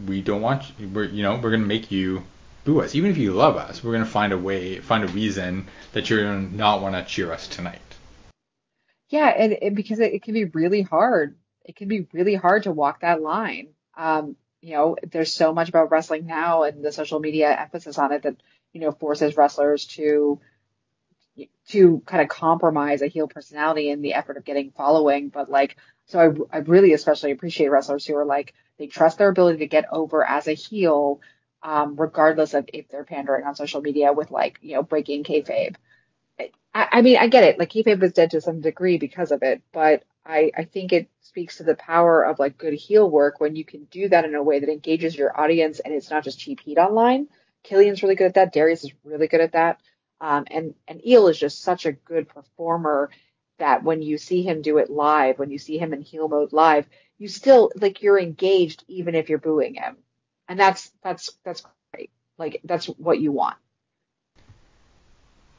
[0.07, 2.23] we don't want we're you know we're gonna make you
[2.65, 3.83] boo us, even if you love us.
[3.83, 7.31] We're gonna find a way, find a reason that you're gonna not want to cheer
[7.31, 7.81] us tonight.
[9.09, 11.37] Yeah, and, and because it, it can be really hard.
[11.65, 13.69] It can be really hard to walk that line.
[13.97, 18.11] Um, you know, there's so much about wrestling now and the social media emphasis on
[18.11, 18.37] it that,
[18.73, 20.39] you know, forces wrestlers to
[21.67, 25.29] to kind of compromise a heel personality in the effort of getting following.
[25.29, 25.75] But like,
[26.05, 26.19] so
[26.51, 29.85] I, I really especially appreciate wrestlers who are like, they trust their ability to get
[29.91, 31.21] over as a heel,
[31.63, 35.75] um, regardless of if they're pandering on social media with like, you know, breaking kayfabe.
[36.73, 37.59] I, I mean, I get it.
[37.59, 41.09] Like kayfabe is dead to some degree because of it, but I, I think it
[41.35, 44.35] speaks to the power of like good heel work when you can do that in
[44.35, 47.27] a way that engages your audience and it's not just cheap heat online.
[47.61, 48.53] Killian's really good at that.
[48.53, 49.81] Darius is really good at that.
[50.21, 53.09] Um, and and Eel is just such a good performer
[53.59, 56.53] that when you see him do it live, when you see him in heel mode
[56.53, 59.97] live, you still like you're engaged even if you're booing him,
[60.47, 62.11] and that's that's that's great.
[62.37, 63.57] Like that's what you want.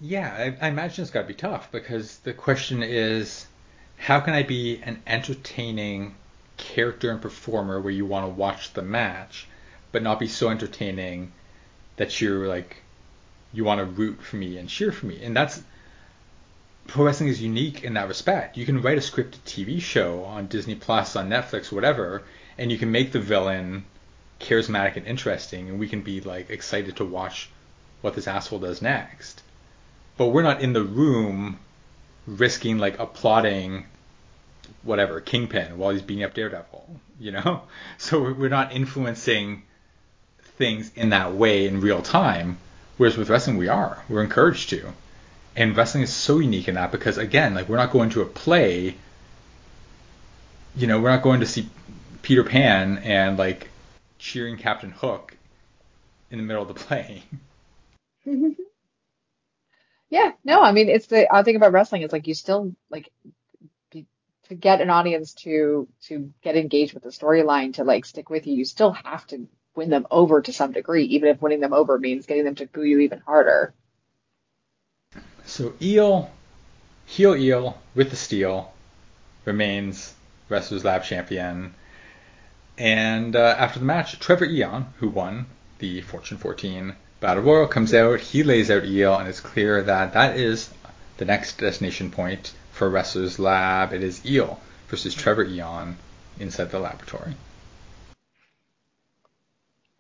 [0.01, 3.47] Yeah, I, I imagine it's got to be tough because the question is,
[3.97, 6.15] how can I be an entertaining
[6.57, 9.47] character and performer where you want to watch the match,
[9.93, 11.33] but not be so entertaining
[11.97, 12.77] that you're like,
[13.53, 15.23] you want to root for me and cheer for me?
[15.23, 15.63] And that's
[16.87, 18.57] pro wrestling is unique in that respect.
[18.57, 22.23] You can write a scripted TV show on Disney Plus, on Netflix, whatever,
[22.59, 23.85] and you can make the villain
[24.41, 27.51] charismatic and interesting, and we can be like excited to watch
[28.03, 29.43] what this asshole does next
[30.17, 31.59] but we're not in the room
[32.27, 33.87] risking like applauding
[34.83, 37.63] whatever Kingpin while he's beating up Daredevil, you know.
[37.99, 39.63] So we're not influencing
[40.59, 42.59] things in that way in real time.
[42.97, 44.03] Whereas with wrestling, we are.
[44.09, 44.93] We're encouraged to.
[45.55, 48.27] And wrestling is so unique in that because again, like we're not going to a
[48.27, 48.97] play.
[50.75, 51.69] You know, we're not going to see
[52.23, 53.71] Peter Pan and like
[54.19, 55.37] cheering Captain Hook
[56.31, 57.23] in the middle of the play.
[58.27, 58.51] Mm-hmm.
[60.09, 63.11] Yeah, no, I mean it's the odd thing about wrestling is like you still like
[63.91, 64.07] be,
[64.49, 68.47] to get an audience to to get engaged with the storyline to like stick with
[68.47, 71.73] you, you still have to win them over to some degree, even if winning them
[71.73, 73.75] over means getting them to boo you even harder.
[75.45, 76.31] So Eel,
[77.05, 78.73] heel Eel with the steel,
[79.45, 80.15] remains
[80.49, 81.75] Wrestlers Lab champion.
[82.79, 85.47] And uh, after the match, Trevor Aeon, who won
[85.79, 88.21] the Fortune 14 Battle Royal, comes out.
[88.21, 90.71] He lays out Eel, and it's clear that that is
[91.17, 93.93] the next destination point for Wrestlers Lab.
[93.93, 95.97] It is Eel versus Trevor Aeon
[96.39, 97.35] inside the laboratory.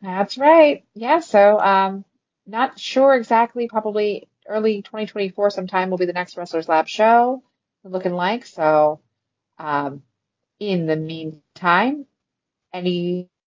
[0.02, 0.84] That's right.
[0.94, 2.04] Yeah, so um,
[2.46, 3.66] not sure exactly.
[3.66, 7.42] Probably early 2024 sometime will be the next Wrestlers Lab show.
[7.82, 9.00] Looking like so.
[9.58, 10.02] Um,
[10.60, 12.06] in the meantime,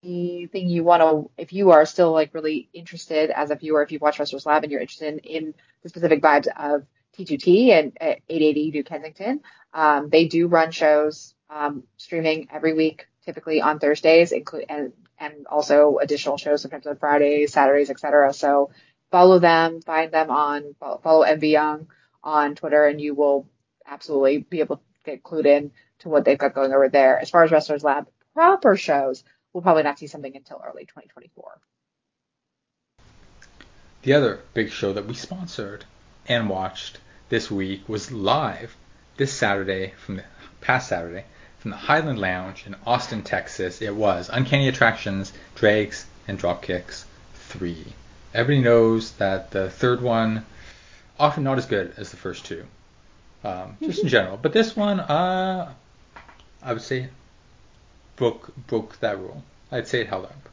[0.04, 3.92] anything you want to, if you are still like really interested as a viewer, if
[3.92, 6.86] you've watched Wrestlers Lab and you're interested in the specific vibes of
[7.18, 9.42] T2T and 880 New Kensington,
[9.74, 15.48] um, they do run shows um, streaming every week, typically on Thursdays, include and and
[15.48, 18.34] also additional shows sometimes on Fridays, Saturdays, etc.
[18.34, 18.70] So
[19.12, 21.88] follow them, find them on follow MV Young
[22.24, 23.48] on Twitter, and you will
[23.86, 27.18] absolutely be able to get clued in to what they've got going over there.
[27.20, 29.24] As far as Wrestlers Lab proper shows,
[29.58, 31.60] we'll probably not see something until early 2024.
[34.04, 35.84] The other big show that we sponsored
[36.28, 38.76] and watched this week was live
[39.18, 40.24] this Saturday from the
[40.62, 41.26] past Saturday
[41.58, 43.82] from the Highland Lounge in Austin, Texas.
[43.82, 47.84] It was Uncanny Attractions, Drags, and Dropkicks 3.
[48.36, 50.46] Everybody knows that the third one
[51.20, 52.64] often not as good as the first two,
[53.44, 54.38] um, just in general.
[54.38, 55.74] But this one, uh,
[56.62, 57.10] I would say
[58.18, 59.44] broke broke that rule.
[59.72, 60.50] I'd say it held up.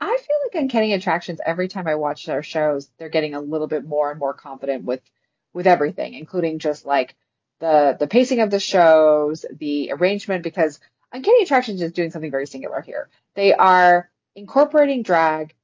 [0.00, 3.66] I feel like Uncanny Attractions, every time I watch their shows, they're getting a little
[3.66, 5.00] bit more and more confident with
[5.52, 7.16] with everything, including just like
[7.58, 10.78] the the pacing of the shows, the arrangement, because
[11.12, 13.08] Uncanny Attractions is doing something very singular here.
[13.34, 15.54] They are incorporating drag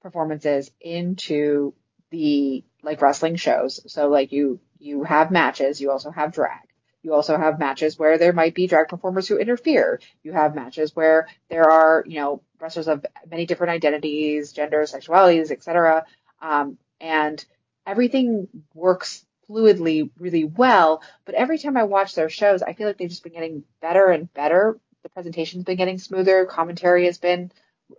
[0.00, 1.74] performances into
[2.10, 3.80] the like wrestling shows.
[3.92, 6.71] So like you you have matches, you also have drag.
[7.02, 10.00] You also have matches where there might be drag performers who interfere.
[10.22, 15.50] You have matches where there are, you know, wrestlers of many different identities, genders, sexualities,
[15.50, 16.04] etc.
[16.40, 17.44] Um, and
[17.86, 21.02] everything works fluidly really well.
[21.24, 24.08] But every time I watch their shows, I feel like they've just been getting better
[24.08, 24.78] and better.
[25.02, 26.46] The presentation's been getting smoother.
[26.46, 27.50] Commentary has been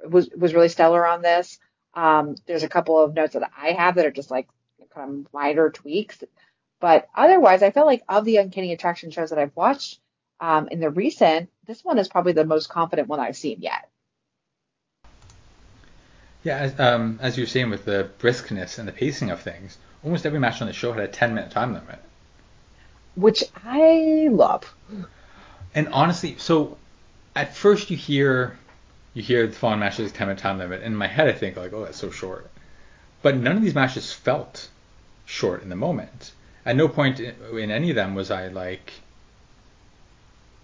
[0.07, 1.59] was was really stellar on this.
[1.93, 4.47] Um, there's a couple of notes that I have that are just like
[4.93, 6.23] kind of minor tweaks
[6.83, 10.01] but otherwise, I felt like of the Uncanny Attraction shows that I've watched
[10.41, 13.89] um, in the recent, this one is probably the most confident one I've seen yet.
[16.43, 19.77] Yeah, as, um, as you were saying with the briskness and the pacing of things,
[20.03, 21.99] almost every match on the show had a 10 minute time limit.
[23.15, 24.75] Which I love.
[25.73, 26.77] And honestly, so
[27.33, 28.59] at first you hear
[29.13, 30.81] you hear the following matches 10 minute time limit.
[30.81, 32.51] And in my head, I think like, oh, that's so short.
[33.21, 34.67] But none of these matches felt
[35.25, 36.33] short in the moment
[36.65, 38.93] at no point in any of them was I like,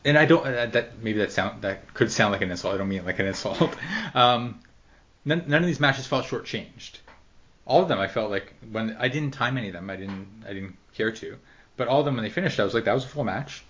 [0.05, 2.75] and I don't uh, that maybe that sound that could sound like an insult.
[2.75, 3.75] I don't mean like an insult.
[4.15, 4.59] Um,
[5.23, 6.97] none, none of these matches felt shortchanged.
[7.67, 10.27] All of them I felt like when I didn't time any of them, I didn't
[10.47, 11.37] I didn't care to.
[11.77, 13.63] But all of them when they finished, I was like that was a full match.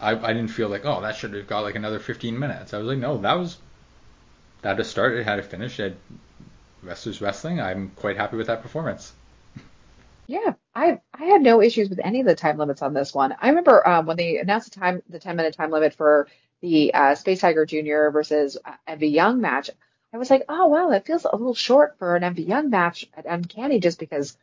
[0.00, 2.74] I, I didn't feel like oh that should have got like another 15 minutes.
[2.74, 3.56] I was like no that was
[4.62, 5.14] that had to start.
[5.14, 5.80] It had to finish.
[5.80, 5.96] It had
[6.82, 7.60] wrestlers wrestling.
[7.60, 9.12] I'm quite happy with that performance.
[10.26, 13.34] Yeah, I I had no issues with any of the time limits on this one.
[13.40, 16.28] I remember um, when they announced the time the 10 minute time limit for
[16.60, 18.10] the uh, Space Tiger Jr.
[18.10, 19.70] versus uh, MV Young match.
[20.12, 23.08] I was like, oh wow, that feels a little short for an MV Young match
[23.16, 24.36] at Uncanny just because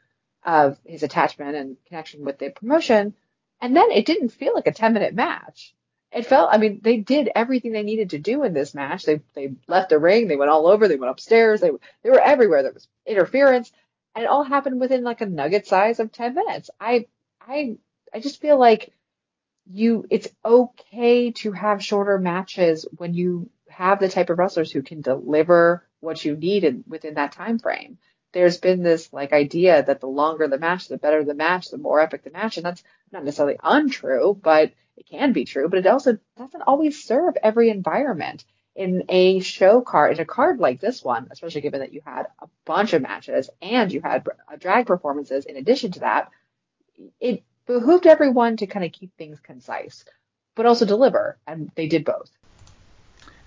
[0.44, 3.14] of his attachment and connection with the promotion.
[3.62, 5.74] And then it didn't feel like a 10 minute match.
[6.12, 9.04] It felt, I mean, they did everything they needed to do in this match.
[9.04, 11.72] They they left the ring, they went all over, they went upstairs, they
[12.04, 12.64] they were everywhere.
[12.64, 13.72] There was interference
[14.16, 16.70] and it all happened within like a nugget size of 10 minutes.
[16.80, 17.08] I,
[17.40, 17.78] I,
[18.14, 18.92] I just feel like
[19.70, 24.82] you, it's okay to have shorter matches when you have the type of wrestlers who
[24.82, 27.98] can deliver what you need in, within that time frame.
[28.34, 31.78] there's been this like idea that the longer the match, the better the match, the
[31.78, 35.70] more epic the match, and that's not necessarily untrue, but it can be true.
[35.70, 38.44] But it also doesn't always serve every environment.
[38.82, 42.28] In a show card, in a card like this one, especially given that you had
[42.40, 46.30] a bunch of matches and you had uh, drag performances in addition to that,
[47.20, 50.06] it behooved everyone to kind of keep things concise,
[50.56, 52.32] but also deliver, and they did both.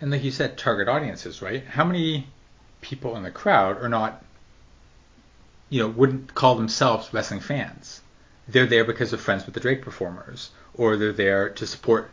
[0.01, 1.65] And like you said, target audiences, right?
[1.65, 2.27] How many
[2.81, 4.23] people in the crowd are not
[5.75, 8.01] you know, wouldn't call themselves wrestling fans.
[8.47, 12.11] They're there because they're friends with the drag performers, or they're there to support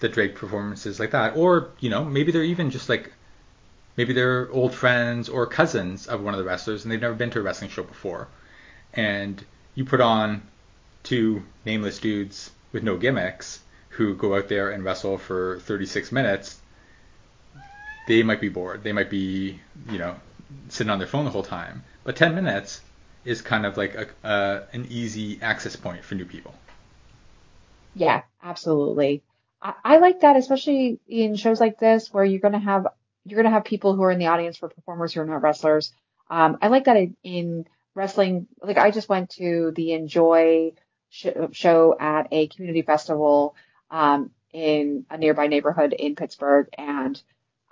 [0.00, 3.12] the drag performances like that, or you know, maybe they're even just like,
[3.96, 7.30] maybe they're old friends or cousins of one of the wrestlers, and they've never been
[7.30, 8.28] to a wrestling show before,
[8.94, 10.42] and you put on
[11.02, 13.60] two nameless dudes with no gimmicks
[13.90, 16.60] who go out there and wrestle for 36 minutes.
[18.06, 18.82] They might be bored.
[18.82, 20.16] They might be, you know,
[20.68, 21.84] sitting on their phone the whole time.
[22.04, 22.80] But 10 minutes
[23.24, 26.54] is kind of like a, uh, an easy access point for new people.
[27.94, 29.22] Yeah, absolutely.
[29.62, 32.86] I, I like that, especially in shows like this where you're going to have
[33.24, 35.42] you're going to have people who are in the audience for performers who are not
[35.42, 35.92] wrestlers.
[36.30, 38.46] Um, I like that in, in, wrestling.
[38.62, 40.72] Like I just went to the Enjoy
[41.10, 43.56] sh- show at a community festival
[43.90, 47.20] um, in a nearby neighborhood in Pittsburgh, and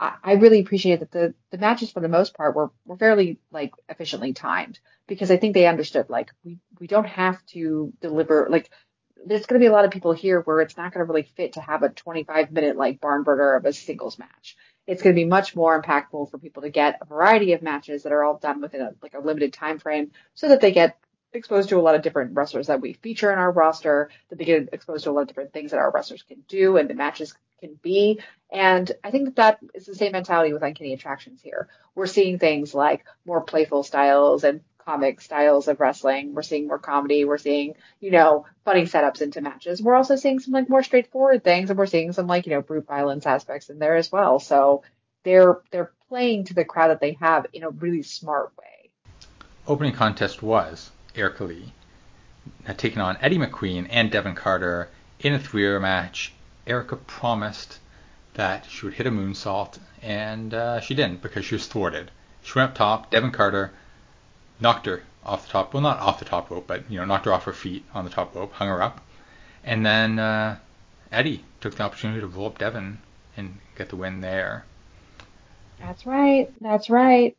[0.01, 3.73] I, really appreciated that the, the matches for the most part were, were fairly like
[3.89, 8.71] efficiently timed because I think they understood like we, we don't have to deliver like
[9.27, 11.29] there's going to be a lot of people here where it's not going to really
[11.37, 14.57] fit to have a 25 minute like barn burner of a singles match.
[14.87, 18.05] It's going to be much more impactful for people to get a variety of matches
[18.05, 20.99] that are all done within a, like a limited time frame so that they get
[21.33, 24.45] exposed to a lot of different wrestlers that we feature in our roster, that they
[24.45, 26.95] get exposed to a lot of different things that our wrestlers can do and the
[26.95, 28.21] matches can be.
[28.51, 31.69] And I think that that is the same mentality with Uncanny Attractions here.
[31.95, 36.33] We're seeing things like more playful styles and comic styles of wrestling.
[36.33, 37.27] We're seeing more comedy.
[37.27, 39.83] We're seeing, you know, funny setups into matches.
[39.83, 42.63] We're also seeing some like more straightforward things and we're seeing some like, you know,
[42.63, 44.41] brute violence aspects in there as well.
[44.41, 44.85] So
[45.25, 48.89] they're, they're playing to the crowd that they have in a really smart way.
[49.67, 51.75] Opening contest was Erica Lee
[52.65, 54.89] had taken on Eddie McQueen and Devin Carter
[55.21, 56.33] in a three-way match.
[56.67, 57.79] Erica promised
[58.33, 62.11] that she would hit a moonsault, and uh, she didn't because she was thwarted.
[62.43, 63.11] She went up top.
[63.11, 63.73] Devin Carter
[64.61, 65.75] knocked her off the top.
[65.75, 68.05] Well, not off the top rope, but you know, knocked her off her feet on
[68.05, 69.01] the top rope, hung her up,
[69.65, 70.59] and then uh,
[71.13, 72.99] Eddie took the opportunity to roll up Devin
[73.37, 74.65] and get the win there.
[75.79, 76.51] That's right.
[76.61, 77.37] That's right.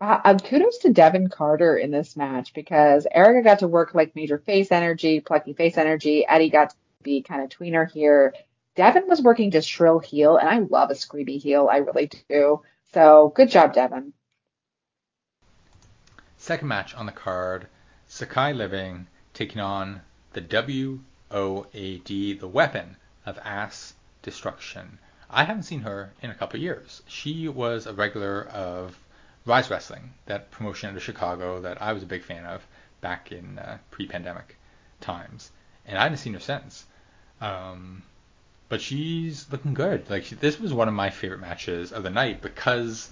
[0.00, 4.38] Uh, kudos to Devin Carter in this match because Erica got to work like major
[4.38, 6.26] face energy, plucky face energy.
[6.26, 8.34] Eddie got to be kind of tweener here.
[8.76, 11.68] Devin was working just shrill heel, and I love a screamy heel.
[11.70, 12.62] I really do.
[12.94, 14.14] So good job, Devin.
[16.42, 17.66] Second match on the card
[18.08, 20.00] Sakai Living taking on
[20.32, 21.00] the WOAD,
[22.40, 24.98] the weapon of ass destruction.
[25.28, 27.02] I haven't seen her in a couple of years.
[27.06, 28.98] She was a regular of
[29.44, 32.66] Rise Wrestling, that promotion out of Chicago that I was a big fan of
[33.02, 34.56] back in uh, pre-pandemic
[35.02, 35.50] times,
[35.84, 36.86] and I haven't seen her since.
[37.42, 38.02] Um,
[38.70, 40.08] but she's looking good.
[40.08, 43.10] Like she, this was one of my favorite matches of the night because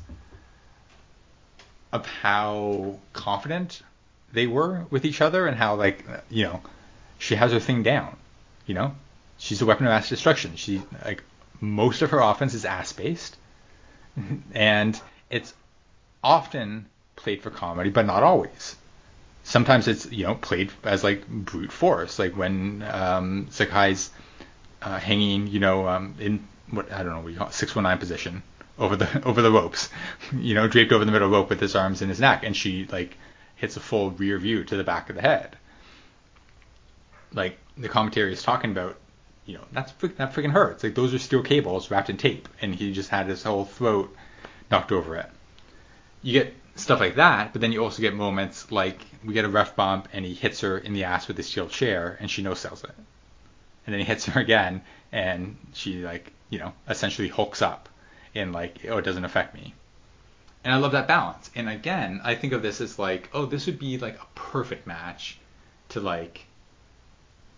[1.92, 3.82] of how confident
[4.32, 6.60] they were with each other and how like you know
[7.18, 8.16] she has her thing down.
[8.66, 8.94] You know,
[9.38, 10.56] she's a weapon of mass destruction.
[10.56, 11.22] She like
[11.60, 13.36] most of her offense is ass based,
[14.54, 15.54] and it's
[16.22, 18.76] often played for comedy, but not always.
[19.44, 24.10] Sometimes it's you know played as like brute force, like when um, Sakai's
[24.82, 27.84] uh, hanging, you know, um, in what I don't know, what you call six one
[27.84, 28.42] nine position
[28.78, 29.88] over the over the ropes,
[30.32, 32.86] you know, draped over the middle rope with his arms in his neck, and she
[32.86, 33.16] like
[33.56, 35.56] hits a full rear view to the back of the head.
[37.32, 38.96] Like the commentary is talking about,
[39.44, 40.82] you know, that's that freaking hurts.
[40.84, 44.14] Like those are steel cables wrapped in tape, and he just had his whole throat
[44.70, 45.30] knocked over it
[46.22, 49.48] you get stuff like that, but then you also get moments like we get a
[49.48, 52.42] ref bump and he hits her in the ass with a steel chair and she
[52.42, 52.94] no sells it.
[53.86, 57.88] And then he hits her again and she like, you know, essentially hooks up
[58.38, 59.74] in like, oh, it doesn't affect me.
[60.64, 61.50] And I love that balance.
[61.54, 64.86] And again, I think of this as like, oh, this would be like a perfect
[64.86, 65.38] match
[65.90, 66.44] to like,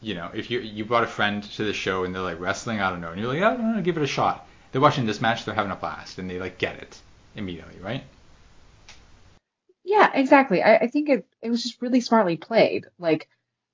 [0.00, 2.80] you know, if you you brought a friend to the show and they're like wrestling,
[2.80, 4.46] I don't know, and you're like, oh, no, no, give it a shot.
[4.72, 6.98] They're watching this match, they're having a blast, and they like get it
[7.34, 8.04] immediately, right?
[9.84, 10.62] Yeah, exactly.
[10.62, 12.86] I, I think it it was just really smartly played.
[12.98, 13.28] Like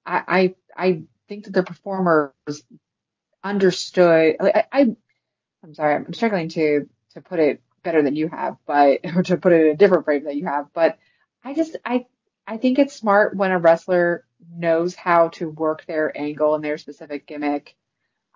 [0.04, 2.32] I I, I think that the performers
[3.44, 4.36] understood.
[4.40, 4.96] Like, I, I
[5.62, 9.36] I'm sorry, I'm struggling to to put it better than you have, but or to
[9.36, 10.98] put it in a different frame that you have, but
[11.42, 12.06] I just I
[12.46, 16.78] I think it's smart when a wrestler knows how to work their angle and their
[16.78, 17.74] specific gimmick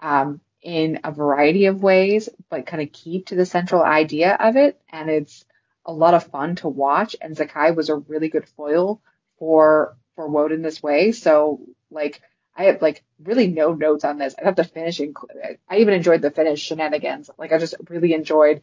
[0.00, 4.56] um, in a variety of ways, but kind of keep to the central idea of
[4.56, 4.80] it.
[4.90, 5.44] And it's
[5.84, 7.14] a lot of fun to watch.
[7.20, 9.00] And Zakai was a really good foil
[9.38, 11.12] for for Woden this way.
[11.12, 11.60] So
[11.90, 12.20] like
[12.57, 14.34] I have like really no notes on this.
[14.40, 15.01] I have to finish.
[15.01, 17.30] I even enjoyed the finish shenanigans.
[17.38, 18.62] Like I just really enjoyed.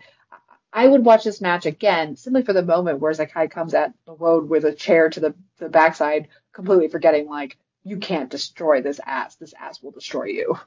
[0.71, 4.13] I would watch this match again simply for the moment where Zakai comes at the
[4.13, 8.99] WOAD with a chair to the, the backside, completely forgetting like you can't destroy this
[9.05, 9.35] ass.
[9.35, 10.59] This ass will destroy you.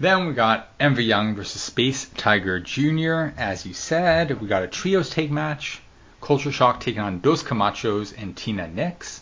[0.00, 3.38] Then we got MV Young versus Space Tiger Jr.
[3.38, 5.80] As you said, we got a trios tag match.
[6.20, 9.20] Culture Shock taking on Dos Camachos and Tina Nix.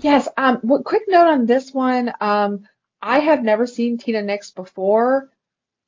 [0.00, 0.28] Yes.
[0.36, 0.60] Um.
[0.84, 2.12] quick note on this one.
[2.20, 2.68] Um.
[3.00, 5.30] I have never seen Tina Nix before.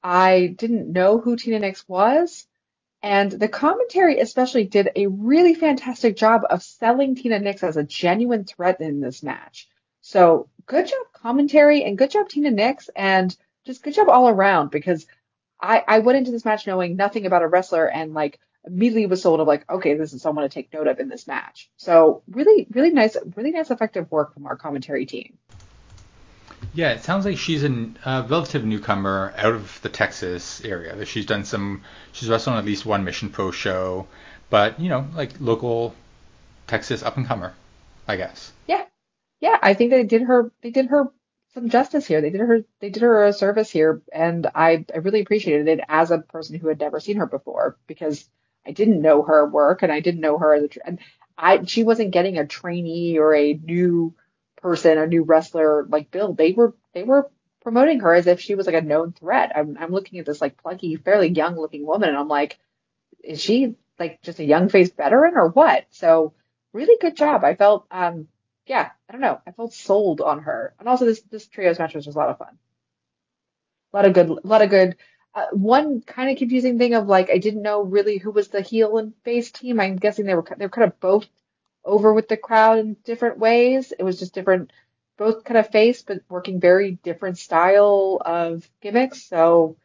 [0.02, 2.46] I didn't know who Tina Nix was.
[3.02, 7.84] And the commentary especially did a really fantastic job of selling Tina Nix as a
[7.84, 9.68] genuine threat in this match.
[10.00, 13.36] So good job commentary and good job Tina Nix and
[13.66, 15.06] just good job all around because
[15.60, 18.38] I, I went into this match knowing nothing about a wrestler and like
[18.68, 21.26] immediately was sold of like, okay, this is someone to take note of in this
[21.26, 21.70] match.
[21.76, 25.38] So really, really nice, really nice effective work from our commentary team.
[26.74, 31.04] Yeah, it sounds like she's a uh, relative newcomer out of the Texas area.
[31.04, 34.06] She's done some, she's wrestled on at least one Mission Pro show,
[34.50, 35.94] but you know, like local
[36.66, 37.54] Texas up and comer,
[38.06, 38.52] I guess.
[38.66, 38.84] Yeah,
[39.40, 41.10] yeah, I think they did her, they did her
[41.54, 42.20] some justice here.
[42.20, 45.80] They did her, they did her a service here, and I, I really appreciated it
[45.88, 48.28] as a person who had never seen her before because
[48.66, 50.98] I didn't know her work and I didn't know her as a, and
[51.36, 54.14] I, she wasn't getting a trainee or a new
[54.56, 57.30] person, a new wrestler like Bill, they were they were
[57.62, 59.52] promoting her as if she was like a known threat.
[59.54, 62.58] I'm I'm looking at this like plucky, fairly young looking woman, and I'm like,
[63.22, 65.86] is she like just a young faced veteran or what?
[65.90, 66.34] So
[66.72, 67.44] really good job.
[67.44, 68.28] I felt um
[68.66, 69.40] yeah, I don't know.
[69.46, 70.74] I felt sold on her.
[70.78, 72.58] And also this this trios match was just a lot of fun.
[73.92, 74.96] A lot of good a lot of good
[75.34, 78.60] uh, one kind of confusing thing of like I didn't know really who was the
[78.60, 79.80] heel and face team.
[79.80, 81.26] I'm guessing they were they were kind of both
[81.84, 83.92] over with the crowd in different ways.
[83.96, 84.72] It was just different,
[85.16, 89.22] both kind of face, but working very different style of gimmicks.
[89.22, 89.76] So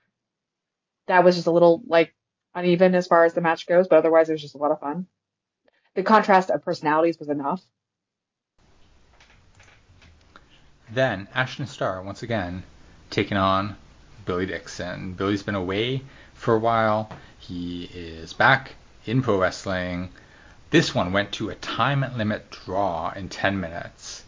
[1.08, 2.14] that was just a little like
[2.56, 4.80] uneven as far as the match goes, but otherwise it was just a lot of
[4.80, 5.08] fun.
[5.96, 7.62] The contrast of personalities was enough.
[10.92, 12.64] Then Ashton Starr once again
[13.10, 13.76] taking on
[14.26, 15.14] Billy Dixon.
[15.14, 16.02] Billy's been away
[16.34, 17.10] for a while.
[17.40, 20.10] He is back in pro wrestling.
[20.70, 24.24] This one went to a time limit draw in 10 minutes,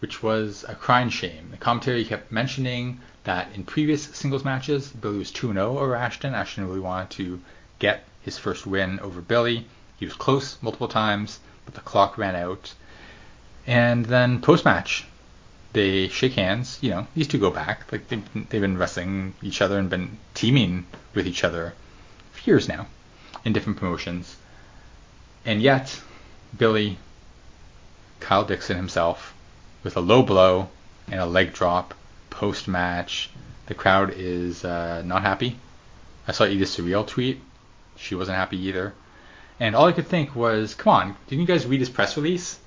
[0.00, 1.48] which was a crying shame.
[1.50, 6.34] The commentary kept mentioning that in previous singles matches, Billy was 2 0 over Ashton.
[6.34, 7.40] Ashton really wanted to
[7.78, 9.66] get his first win over Billy.
[9.98, 12.74] He was close multiple times, but the clock ran out.
[13.66, 15.06] And then post match,
[15.76, 16.78] they shake hands.
[16.80, 17.92] You know, these two go back.
[17.92, 21.74] Like they've, they've been wrestling each other and been teaming with each other
[22.32, 22.86] for years now
[23.44, 24.36] in different promotions.
[25.44, 26.00] And yet,
[26.56, 26.98] Billy,
[28.20, 29.34] Kyle Dixon himself,
[29.84, 30.70] with a low blow
[31.08, 31.92] and a leg drop
[32.30, 33.28] post match,
[33.66, 35.58] the crowd is uh, not happy.
[36.26, 37.40] I saw Edith Surreal tweet.
[37.96, 38.94] She wasn't happy either.
[39.60, 42.58] And all I could think was, come on, didn't you guys read his press release?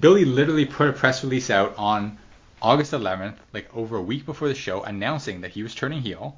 [0.00, 2.18] Billy literally put a press release out on
[2.60, 6.36] August 11th, like over a week before the show, announcing that he was turning heel.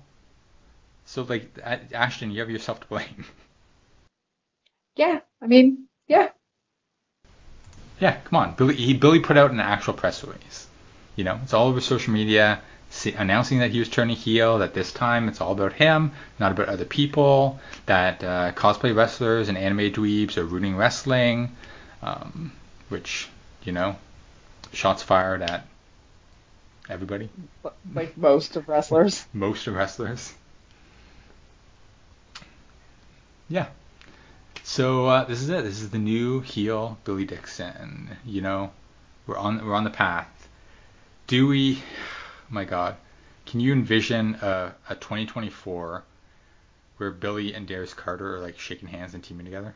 [1.06, 1.50] So, like,
[1.92, 3.24] Ashton, you have yourself to blame.
[4.96, 6.28] yeah, I mean, yeah.
[8.00, 8.54] Yeah, come on.
[8.54, 10.66] Billy, he, Billy put out an actual press release.
[11.16, 14.74] You know, it's all over social media see, announcing that he was turning heel, that
[14.74, 19.58] this time it's all about him, not about other people, that uh, cosplay wrestlers and
[19.58, 21.56] anime dweebs are ruining wrestling,
[22.02, 22.52] um,
[22.88, 23.28] which,
[23.68, 23.94] you know,
[24.72, 25.66] shots fired at
[26.88, 27.28] everybody.
[27.94, 29.26] Like most of wrestlers.
[29.34, 30.32] most of wrestlers.
[33.50, 33.66] Yeah,
[34.64, 35.64] so uh, this is it.
[35.64, 38.16] This is the new heel Billy Dixon.
[38.24, 38.70] You know,
[39.26, 40.48] we're on we're on the path.
[41.26, 41.76] Do we?
[41.76, 42.96] Oh my God,
[43.44, 46.04] can you envision a, a 2024
[46.96, 49.74] where Billy and Darius Carter are like shaking hands and teaming together?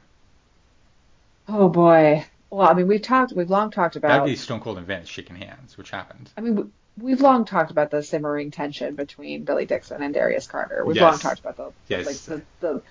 [1.46, 2.24] Oh boy.
[2.52, 4.08] Well, I mean, we've talked, we've long talked about.
[4.08, 6.30] That'd be Stone Cold and Vince shaking hands, which happened.
[6.36, 10.84] I mean, we've long talked about the simmering tension between Billy Dixon and Darius Carter.
[10.84, 11.02] We've yes.
[11.02, 12.06] long talked about the yes.
[12.06, 12.82] like the, the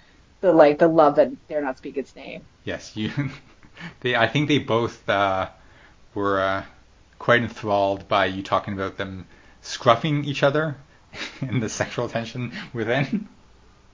[0.41, 2.41] the like the love that dare not speak its name.
[2.63, 3.11] Yes, you.
[3.99, 5.49] they, I think they both uh,
[6.15, 6.63] were uh,
[7.19, 9.27] quite enthralled by you talking about them
[9.61, 10.75] scruffing each other
[11.41, 13.29] and the sexual tension within.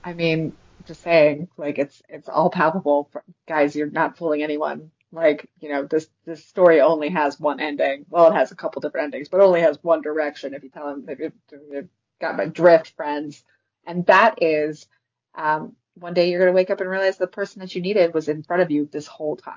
[0.02, 0.54] I mean,
[0.86, 3.10] just saying, like it's it's all palpable.
[3.46, 4.92] Guys, you're not fooling anyone.
[5.10, 8.04] Like, you know, this this story only has one ending.
[8.10, 10.54] Well, it has a couple different endings, but only has one direction.
[10.54, 11.88] If you tell them, if you've
[12.20, 13.42] got my drift, friends,
[13.86, 14.86] and that is,
[15.34, 18.28] um, one day you're gonna wake up and realize the person that you needed was
[18.28, 19.54] in front of you this whole time.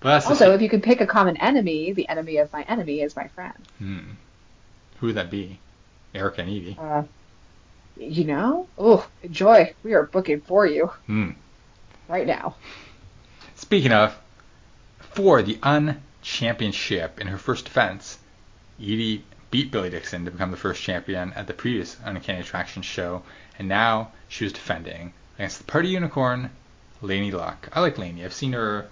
[0.00, 3.14] But also, if you could pick a common enemy, the enemy of my enemy is
[3.14, 3.68] my friend.
[3.78, 4.10] Hmm.
[4.98, 5.58] Who would that be?
[6.14, 7.04] Eric and evie Uh,
[7.96, 8.66] you know?
[8.78, 9.74] Oh, enjoy.
[9.82, 10.86] We are booking for you.
[11.06, 11.30] Hmm.
[12.10, 12.56] Right now.
[13.54, 14.18] Speaking of,
[14.98, 18.18] for the UN championship in her first defense,
[18.80, 23.22] Edie beat Billy Dixon to become the first champion at the previous Uncanny Attraction show,
[23.60, 26.50] and now she was defending against the Party Unicorn,
[27.00, 27.68] Lainey Luck.
[27.72, 28.24] I like Lainey.
[28.24, 28.88] I've seen her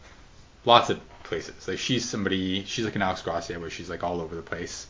[0.65, 1.67] lots of places.
[1.67, 4.87] Like she's somebody, she's like an Alex Gracia where she's like all over the place,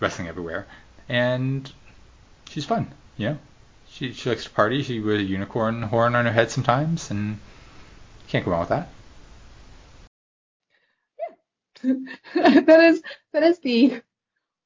[0.00, 0.66] wrestling everywhere,
[1.06, 1.70] and
[2.48, 2.90] she's fun.
[3.18, 3.38] You know,
[3.90, 4.82] she she likes to party.
[4.82, 7.38] She wears a unicorn horn on her head sometimes, and
[8.28, 8.88] can't go wrong with that.
[11.84, 13.02] Yeah, that is
[13.32, 14.02] that is the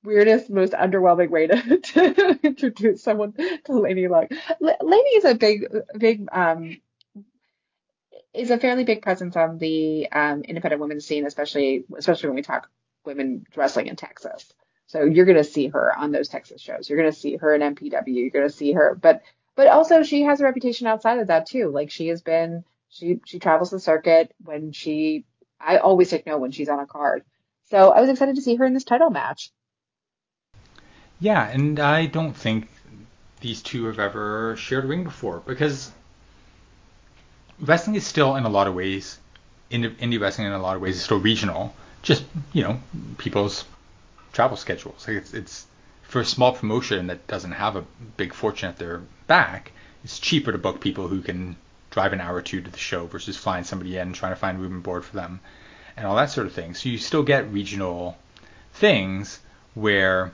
[0.05, 4.29] weirdest, most underwhelming way to, to introduce someone to Lady Luck.
[4.63, 6.81] L- Lady is a big, big, um,
[8.35, 12.43] is a fairly big presence on the um, independent women's scene, especially especially when we
[12.43, 12.69] talk
[13.05, 14.53] women wrestling in Texas.
[14.87, 16.89] So you're to see her on those Texas shows.
[16.89, 18.33] You're to see her in MPW.
[18.33, 19.23] You're to see her, but
[19.55, 21.71] but also she has a reputation outside of that too.
[21.71, 25.25] Like she has been, she she travels the circuit when she.
[25.61, 27.25] I always take note when she's on a card.
[27.71, 29.51] So I was excited to see her in this title match.
[31.21, 32.69] Yeah, and I don't think
[33.41, 35.91] these two have ever shared a ring before because
[37.61, 39.19] wrestling is still in a lot of ways
[39.73, 41.75] indie, wrestling in a lot of ways is still regional.
[42.03, 42.81] Just you know
[43.19, 43.65] people's
[44.33, 45.07] travel schedules.
[45.07, 45.67] Like it's it's
[46.03, 47.85] for a small promotion that doesn't have a
[48.17, 49.73] big fortune at their back.
[50.05, 51.57] It's cheaper to book people who can
[51.93, 54.37] drive an hour or two to the show versus flying somebody in and trying to
[54.37, 55.41] find room and board for them
[55.97, 56.75] and all that sort of thing.
[56.75, 58.19] So you still get regional
[58.73, 59.39] things
[59.75, 60.33] where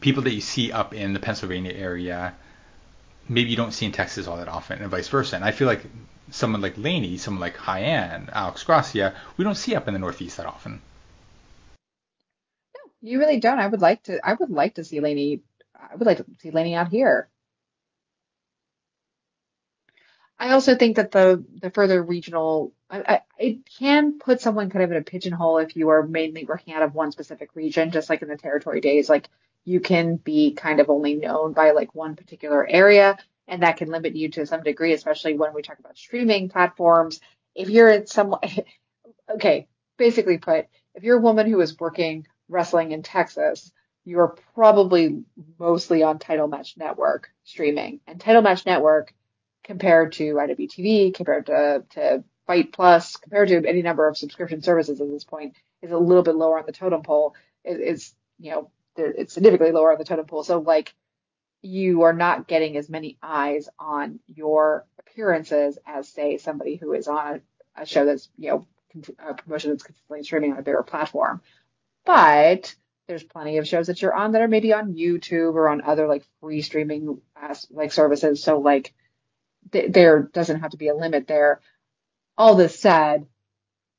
[0.00, 2.34] people that you see up in the Pennsylvania area,
[3.28, 5.36] maybe you don't see in Texas all that often, and vice versa.
[5.36, 5.82] And I feel like
[6.30, 10.36] someone like Laney, someone like Hyan, Alex Gracia, we don't see up in the Northeast
[10.36, 10.82] that often.
[12.74, 13.58] No, you really don't.
[13.58, 14.20] I would like to.
[14.22, 15.40] I would like to see Laney.
[15.74, 17.28] I would like to see Laney out here.
[20.38, 24.84] I also think that the the further regional, I, I, it can put someone kind
[24.84, 28.10] of in a pigeonhole if you are mainly working out of one specific region, just
[28.10, 29.08] like in the territory days.
[29.08, 29.28] Like
[29.64, 33.16] you can be kind of only known by like one particular area,
[33.46, 37.20] and that can limit you to some degree, especially when we talk about streaming platforms.
[37.54, 38.34] If you're in some,
[39.30, 43.70] okay, basically put, if you're a woman who is working wrestling in Texas,
[44.04, 45.24] you're probably
[45.58, 49.14] mostly on Title Match Network streaming, and Title Match Network
[49.64, 55.00] compared to IWTV, compared to, to FITE Plus, compared to any number of subscription services
[55.00, 57.34] at this point, is a little bit lower on the totem pole.
[57.64, 60.44] It, it's, you know, it's significantly lower on the totem pole.
[60.44, 60.94] So like
[61.62, 67.08] you are not getting as many eyes on your appearances as say somebody who is
[67.08, 67.40] on
[67.76, 68.66] a, a show that's, you know,
[69.18, 71.40] a promotion that's consistently streaming on a bigger platform.
[72.04, 72.74] But
[73.08, 76.06] there's plenty of shows that you're on that are maybe on YouTube or on other
[76.06, 78.42] like free streaming uh, like services.
[78.42, 78.94] So like
[79.72, 81.60] th- there doesn't have to be a limit there.
[82.36, 83.26] All this said,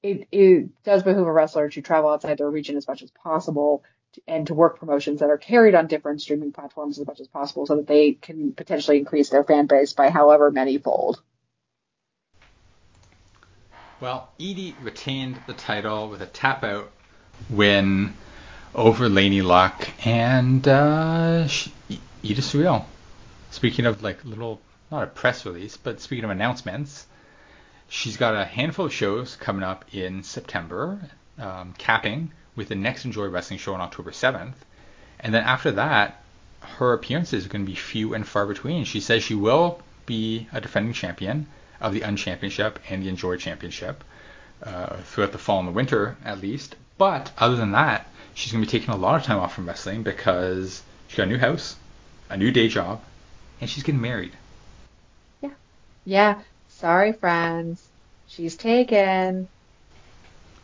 [0.03, 3.84] it, it does behoove a wrestler to travel outside their region as much as possible
[4.28, 7.66] and to work promotions that are carried on different streaming platforms as much as possible
[7.66, 11.22] so that they can potentially increase their fan base by however many fold.
[13.99, 16.91] Well, Edie retained the title with a tap out
[17.49, 18.13] win
[18.74, 21.47] over Laney Luck and uh,
[22.22, 22.86] Edith Surreal.
[23.51, 24.59] Speaking of like little,
[24.96, 27.06] not a press release, but speaking of announcements,
[27.89, 31.00] she's got a handful of shows coming up in September,
[31.38, 34.54] um, capping with the next Enjoy Wrestling show on October 7th.
[35.20, 36.24] And then after that,
[36.62, 38.86] her appearances are going to be few and far between.
[38.86, 41.48] She says she will be a defending champion
[41.82, 44.02] of the Unchampionship and the Enjoy Championship
[44.64, 46.76] uh, throughout the fall and the winter, at least.
[46.98, 49.68] But other than that, she's going to be taking a lot of time off from
[49.68, 51.76] wrestling because she's got a new house,
[52.30, 53.02] a new day job,
[53.60, 54.32] and she's getting married.
[56.06, 56.41] Yeah.
[56.70, 57.88] Sorry, friends.
[58.28, 59.47] She's taken.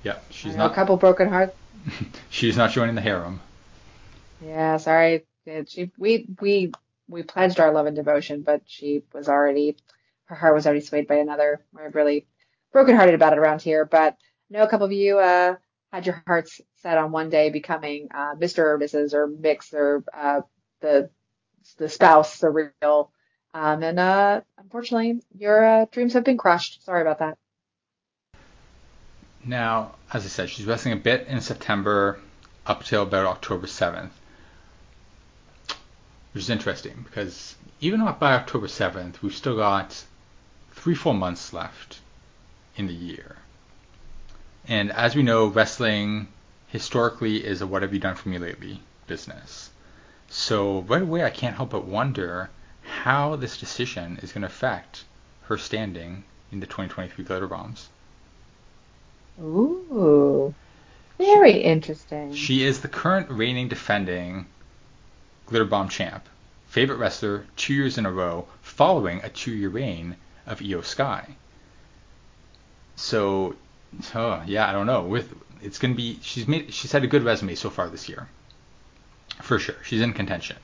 [0.04, 0.72] Yeah, she's not.
[0.72, 1.56] A couple broken hearts
[2.30, 3.40] She's not joining the harem.
[4.46, 5.26] Yeah, sorry.
[5.68, 6.72] She we we
[7.08, 9.76] we pledged our love and devotion, but she was already
[10.26, 11.62] her heart was already swayed by another.
[11.74, 12.28] We're really
[12.72, 13.86] brokenhearted about it around here.
[13.86, 15.56] But I know a couple of you uh,
[15.92, 18.60] had your hearts set on one day becoming uh, Mr.
[18.60, 19.14] or Mrs.
[19.14, 20.42] or Mix or uh,
[20.82, 21.10] the
[21.78, 23.10] the spouse surreal.
[23.54, 26.84] Um, and uh, unfortunately, your uh, dreams have been crushed.
[26.86, 27.38] Sorry about that.
[29.44, 32.20] Now, as I said, she's wrestling a bit in September
[32.66, 34.12] up till about October 7th,
[36.34, 40.04] which is interesting because even by October 7th, we've still got
[40.72, 42.00] three, four months left
[42.76, 43.38] in the year.
[44.68, 46.28] And as we know, wrestling
[46.68, 49.72] historically is a what have you done for me lately business.
[50.30, 52.50] So right away, I can't help but wonder
[53.04, 55.04] how this decision is going to affect
[55.46, 57.90] her standing in the 2023 Glitter Bombs.
[59.42, 60.54] Ooh,
[61.18, 62.32] very interesting.
[62.36, 64.46] She is the current reigning defending
[65.48, 66.30] Glitter Bomb champ,
[66.68, 71.26] favorite wrestler two years in a row, following a two-year reign of Iyo Sky.
[72.96, 73.56] So,
[74.14, 75.02] oh, yeah, I don't know.
[75.02, 75.34] With
[75.64, 78.28] it's gonna be she's made she's had a good resume so far this year,
[79.42, 79.78] for sure.
[79.84, 80.58] She's in contention,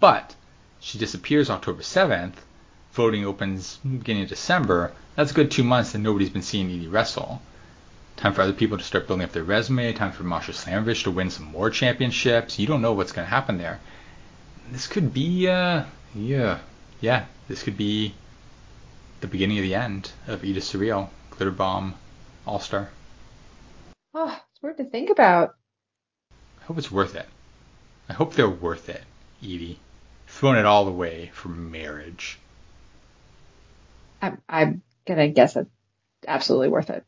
[0.00, 0.34] but
[0.82, 2.34] she disappears October 7th.
[2.92, 4.92] Voting opens beginning of December.
[5.14, 7.40] That's a good two months and nobody's been seeing Edie wrestle.
[8.16, 9.92] Time for other people to start building up their resume.
[9.92, 12.58] Time for Masha Slamovich to win some more championships.
[12.58, 13.78] You don't know what's going to happen there.
[14.72, 15.84] This could be, uh,
[16.16, 16.58] yeah,
[17.00, 17.26] yeah.
[17.46, 18.14] This could be
[19.20, 21.94] the beginning of the end of Edith Surreal, Glitter Bomb,
[22.44, 22.90] All Star.
[24.14, 25.54] Oh, it's weird to think about.
[26.60, 27.28] I hope it's worth it.
[28.08, 29.04] I hope they're worth it,
[29.42, 29.78] Edie.
[30.32, 32.38] Throwing it all away for marriage.
[34.20, 35.70] I'm, I'm gonna guess it's
[36.26, 37.04] absolutely worth it.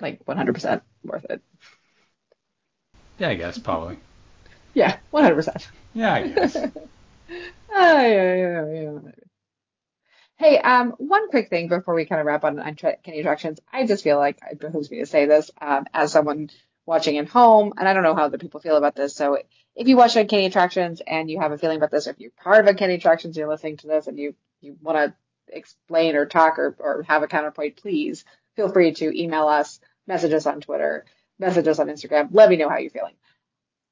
[0.00, 1.42] Like 100% worth it.
[3.18, 3.98] Yeah, I guess probably.
[4.74, 5.66] Yeah, 100%.
[5.94, 6.56] Yeah, I guess.
[6.56, 6.70] oh,
[7.72, 8.98] yeah, yeah, yeah.
[10.36, 13.58] Hey, um, one quick thing before we kind of wrap on, Kenny Attractions.
[13.72, 16.50] I just feel like it behooves me to say this um, as someone
[16.86, 19.16] watching at home, and I don't know how other people feel about this.
[19.16, 19.38] So
[19.78, 22.32] if you watch Uncanny Attractions and you have a feeling about this, or if you're
[22.32, 26.26] part of Uncanny Attractions, you're listening to this, and you you want to explain or
[26.26, 28.24] talk or, or have a counterpoint, please
[28.56, 31.06] feel free to email us, message us on Twitter,
[31.38, 32.28] message us on Instagram.
[32.32, 33.14] Let me know how you're feeling.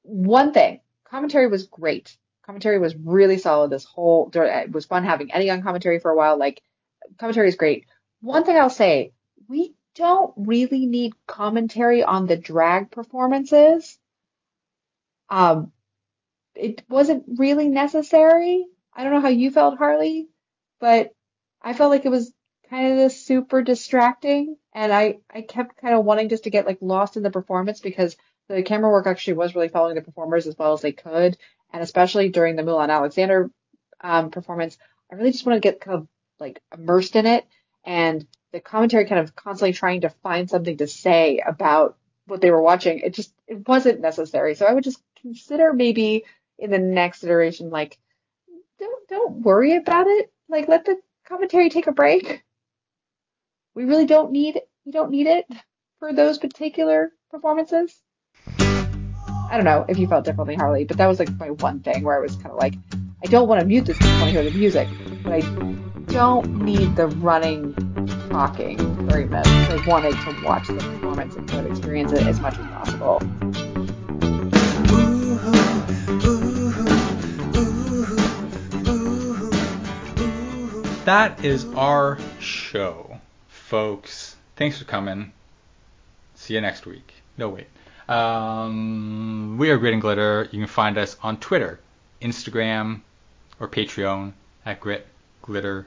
[0.02, 2.16] One thing, commentary was great.
[2.44, 3.70] Commentary was really solid.
[3.70, 6.36] This whole it was fun having Eddie on commentary for a while.
[6.36, 6.62] Like
[7.16, 7.86] commentary is great.
[8.20, 9.12] One thing I'll say,
[9.48, 13.98] we don't really need commentary on the drag performances.
[15.28, 15.72] Um,
[16.56, 18.66] it wasn't really necessary.
[18.94, 20.28] I don't know how you felt, Harley,
[20.80, 21.12] but
[21.62, 22.32] I felt like it was
[22.70, 26.66] kind of this super distracting and I, I kept kind of wanting just to get
[26.66, 28.16] like lost in the performance because
[28.48, 31.36] the camera work actually was really following the performers as well as they could.
[31.72, 33.50] And especially during the Mulan Alexander
[34.00, 34.78] um, performance,
[35.10, 37.46] I really just wanted to get kind of like immersed in it
[37.84, 41.96] and the commentary kind of constantly trying to find something to say about
[42.26, 43.00] what they were watching.
[43.00, 44.54] It just, it wasn't necessary.
[44.54, 46.24] So I would just consider maybe
[46.58, 47.98] in the next iteration, like,
[48.78, 50.32] don't, don't worry about it.
[50.48, 52.42] Like, let the commentary take a break.
[53.74, 55.46] We really don't need we don't need it
[55.98, 58.00] for those particular performances.
[58.58, 62.04] I don't know if you felt differently, Harley, but that was like my one thing
[62.04, 62.74] where I was kind of like,
[63.24, 64.88] I don't want to mute this because I want to hear the music,
[65.22, 65.40] but I
[66.12, 67.74] don't need the running
[68.30, 69.46] talking very much.
[69.46, 73.20] I wanted to watch the performance and to experience it as much as possible.
[81.06, 84.34] That is our show, folks.
[84.56, 85.32] Thanks for coming.
[86.34, 87.14] See you next week.
[87.38, 87.68] No, wait.
[88.08, 90.48] Um, we are Grit and Glitter.
[90.50, 91.78] You can find us on Twitter,
[92.20, 93.02] Instagram,
[93.60, 94.32] or Patreon
[94.64, 95.06] at Grit
[95.42, 95.86] Glitter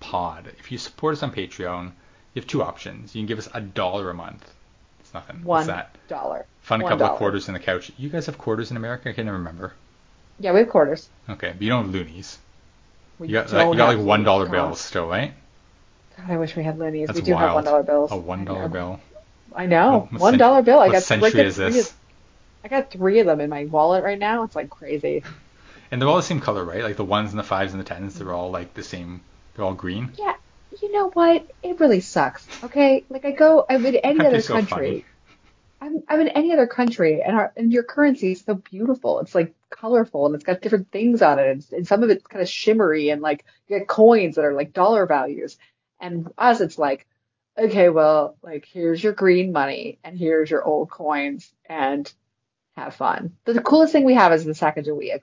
[0.00, 0.52] Pod.
[0.58, 1.86] If you support us on Patreon,
[2.34, 3.14] you have two options.
[3.14, 4.52] You can give us a dollar a month.
[5.00, 5.36] It's nothing.
[5.36, 5.96] One What's that?
[6.08, 6.44] dollar.
[6.60, 7.12] Find a One couple dollar.
[7.14, 7.90] of quarters in the couch.
[7.96, 9.08] You guys have quarters in America?
[9.08, 9.72] I can't remember.
[10.38, 11.08] Yeah, we have quarters.
[11.30, 12.36] Okay, but you don't have loonies.
[13.18, 15.32] We You got, like, you got like one dollar bills still, right?
[16.16, 17.08] God, I wish we had loonies.
[17.08, 17.54] That's we do have wild.
[17.56, 18.12] one dollar bills.
[18.12, 19.00] A one I dollar bill.
[19.54, 20.08] I know.
[20.10, 20.80] What One cent- dollar bill.
[20.80, 21.90] I got century I got is three this?
[21.90, 21.96] of-
[22.64, 24.42] I got three of them in my wallet right now.
[24.44, 25.22] It's like crazy.
[25.90, 26.82] And they're all the same color, right?
[26.82, 29.20] Like the ones and the fives and the tens, they're all like the same.
[29.54, 30.12] They're all green.
[30.18, 30.34] Yeah,
[30.80, 31.46] you know what?
[31.62, 32.46] It really sucks.
[32.64, 35.04] Okay, like I go, I'm in any other so country.
[35.80, 39.20] I'm I'm in any other country, and our and your currency is so beautiful.
[39.20, 42.26] It's like colorful, and it's got different things on it, and, and some of it's
[42.26, 45.58] kind of shimmery, and like you get coins that are like dollar values.
[46.00, 47.06] And us, it's like,
[47.56, 52.12] okay, well, like here's your green money, and here's your old coins, and
[52.76, 53.36] have fun.
[53.44, 55.20] But the coolest thing we have is the Sacagawea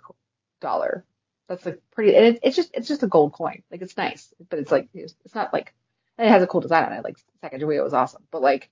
[0.62, 1.06] dollar.
[1.47, 3.64] That's like pretty, and it, it's just it's just a gold coin.
[3.72, 5.74] Like it's nice, but it's like it's not like
[6.18, 7.04] and it has a cool design on it.
[7.04, 8.70] Like Sacagawea was awesome, but like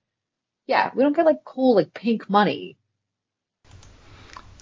[0.70, 2.78] yeah, we don't get like cool like pink money.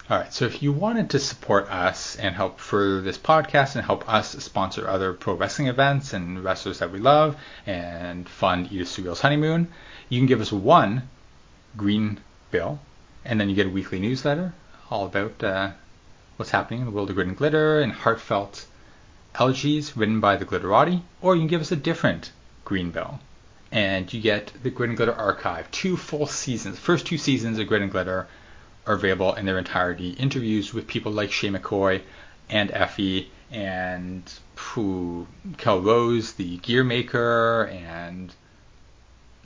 [0.09, 3.83] All right, so if you wanted to support us and help further this podcast and
[3.83, 7.35] help us sponsor other pro wrestling events and wrestlers that we love
[7.65, 9.67] and fund Edith Surreal's honeymoon,
[10.07, 11.09] you can give us one
[11.75, 12.79] green bill,
[13.25, 14.53] and then you get a weekly newsletter
[14.89, 15.71] all about uh,
[16.37, 18.65] what's happening in the world of grit and glitter and heartfelt
[19.35, 22.31] elegies written by the Glitterati, or you can give us a different
[22.63, 23.19] green bill,
[23.71, 27.67] and you get the Grit and Glitter archive, two full seasons, first two seasons of
[27.67, 28.27] Grit and Glitter
[28.85, 30.11] are available in their entirety.
[30.11, 32.01] Interviews with people like Shay McCoy
[32.49, 34.23] and Effie and
[34.55, 38.33] who Kel Rose, the gear maker, and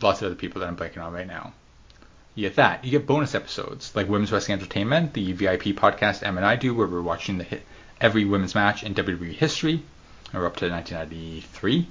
[0.01, 1.53] lots of other people that I'm blanking on right now.
[2.33, 2.85] You get that.
[2.85, 6.73] You get bonus episodes like Women's Wrestling Entertainment, the VIP podcast Em and I do,
[6.73, 7.63] where we're watching the hit
[7.99, 9.83] every women's match in WWE history.
[10.33, 11.87] We're up to 1993.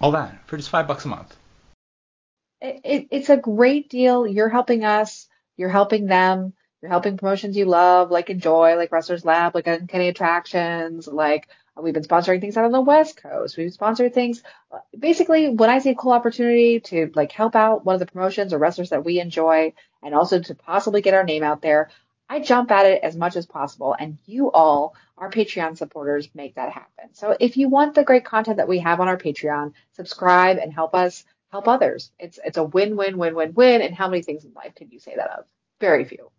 [0.00, 1.36] All that for just five bucks a month.
[2.60, 4.26] It, it, it's a great deal.
[4.26, 5.28] You're helping us.
[5.56, 6.52] You're helping them.
[6.80, 11.82] You're helping promotions you love, like Enjoy, like Wrestlers Lab, like Uncanny Attractions, like uh,
[11.82, 13.56] we've been sponsoring things out on the West Coast.
[13.56, 14.44] We've sponsored things.
[14.70, 18.06] Uh, basically, when I see a cool opportunity to like help out one of the
[18.06, 19.72] promotions or wrestlers that we enjoy,
[20.04, 21.90] and also to possibly get our name out there,
[22.28, 23.96] I jump at it as much as possible.
[23.98, 27.12] And you all, our Patreon supporters, make that happen.
[27.12, 30.72] So if you want the great content that we have on our Patreon, subscribe and
[30.72, 32.10] help us help others.
[32.18, 33.82] It's it's a win win win win win.
[33.82, 35.44] And how many things in life can you say that of?
[35.80, 36.30] Very few.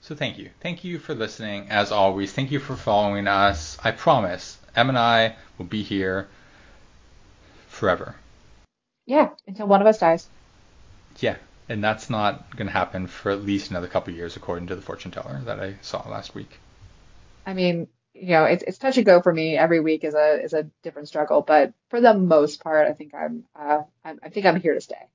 [0.00, 0.50] So thank you.
[0.60, 1.68] Thank you for listening.
[1.68, 3.76] As always, thank you for following us.
[3.82, 6.28] I promise, Em and I will be here
[7.68, 8.14] forever.
[9.04, 10.28] Yeah, until one of us dies.
[11.18, 11.36] Yeah,
[11.68, 14.82] and that's not going to happen for at least another couple years, according to the
[14.82, 16.58] fortune teller that I saw last week.
[17.46, 19.56] I mean, you know, it's it's touch and go for me.
[19.58, 23.14] Every week is a is a different struggle, but for the most part, I think
[23.14, 25.08] I'm uh, I'm, I think I'm here to stay.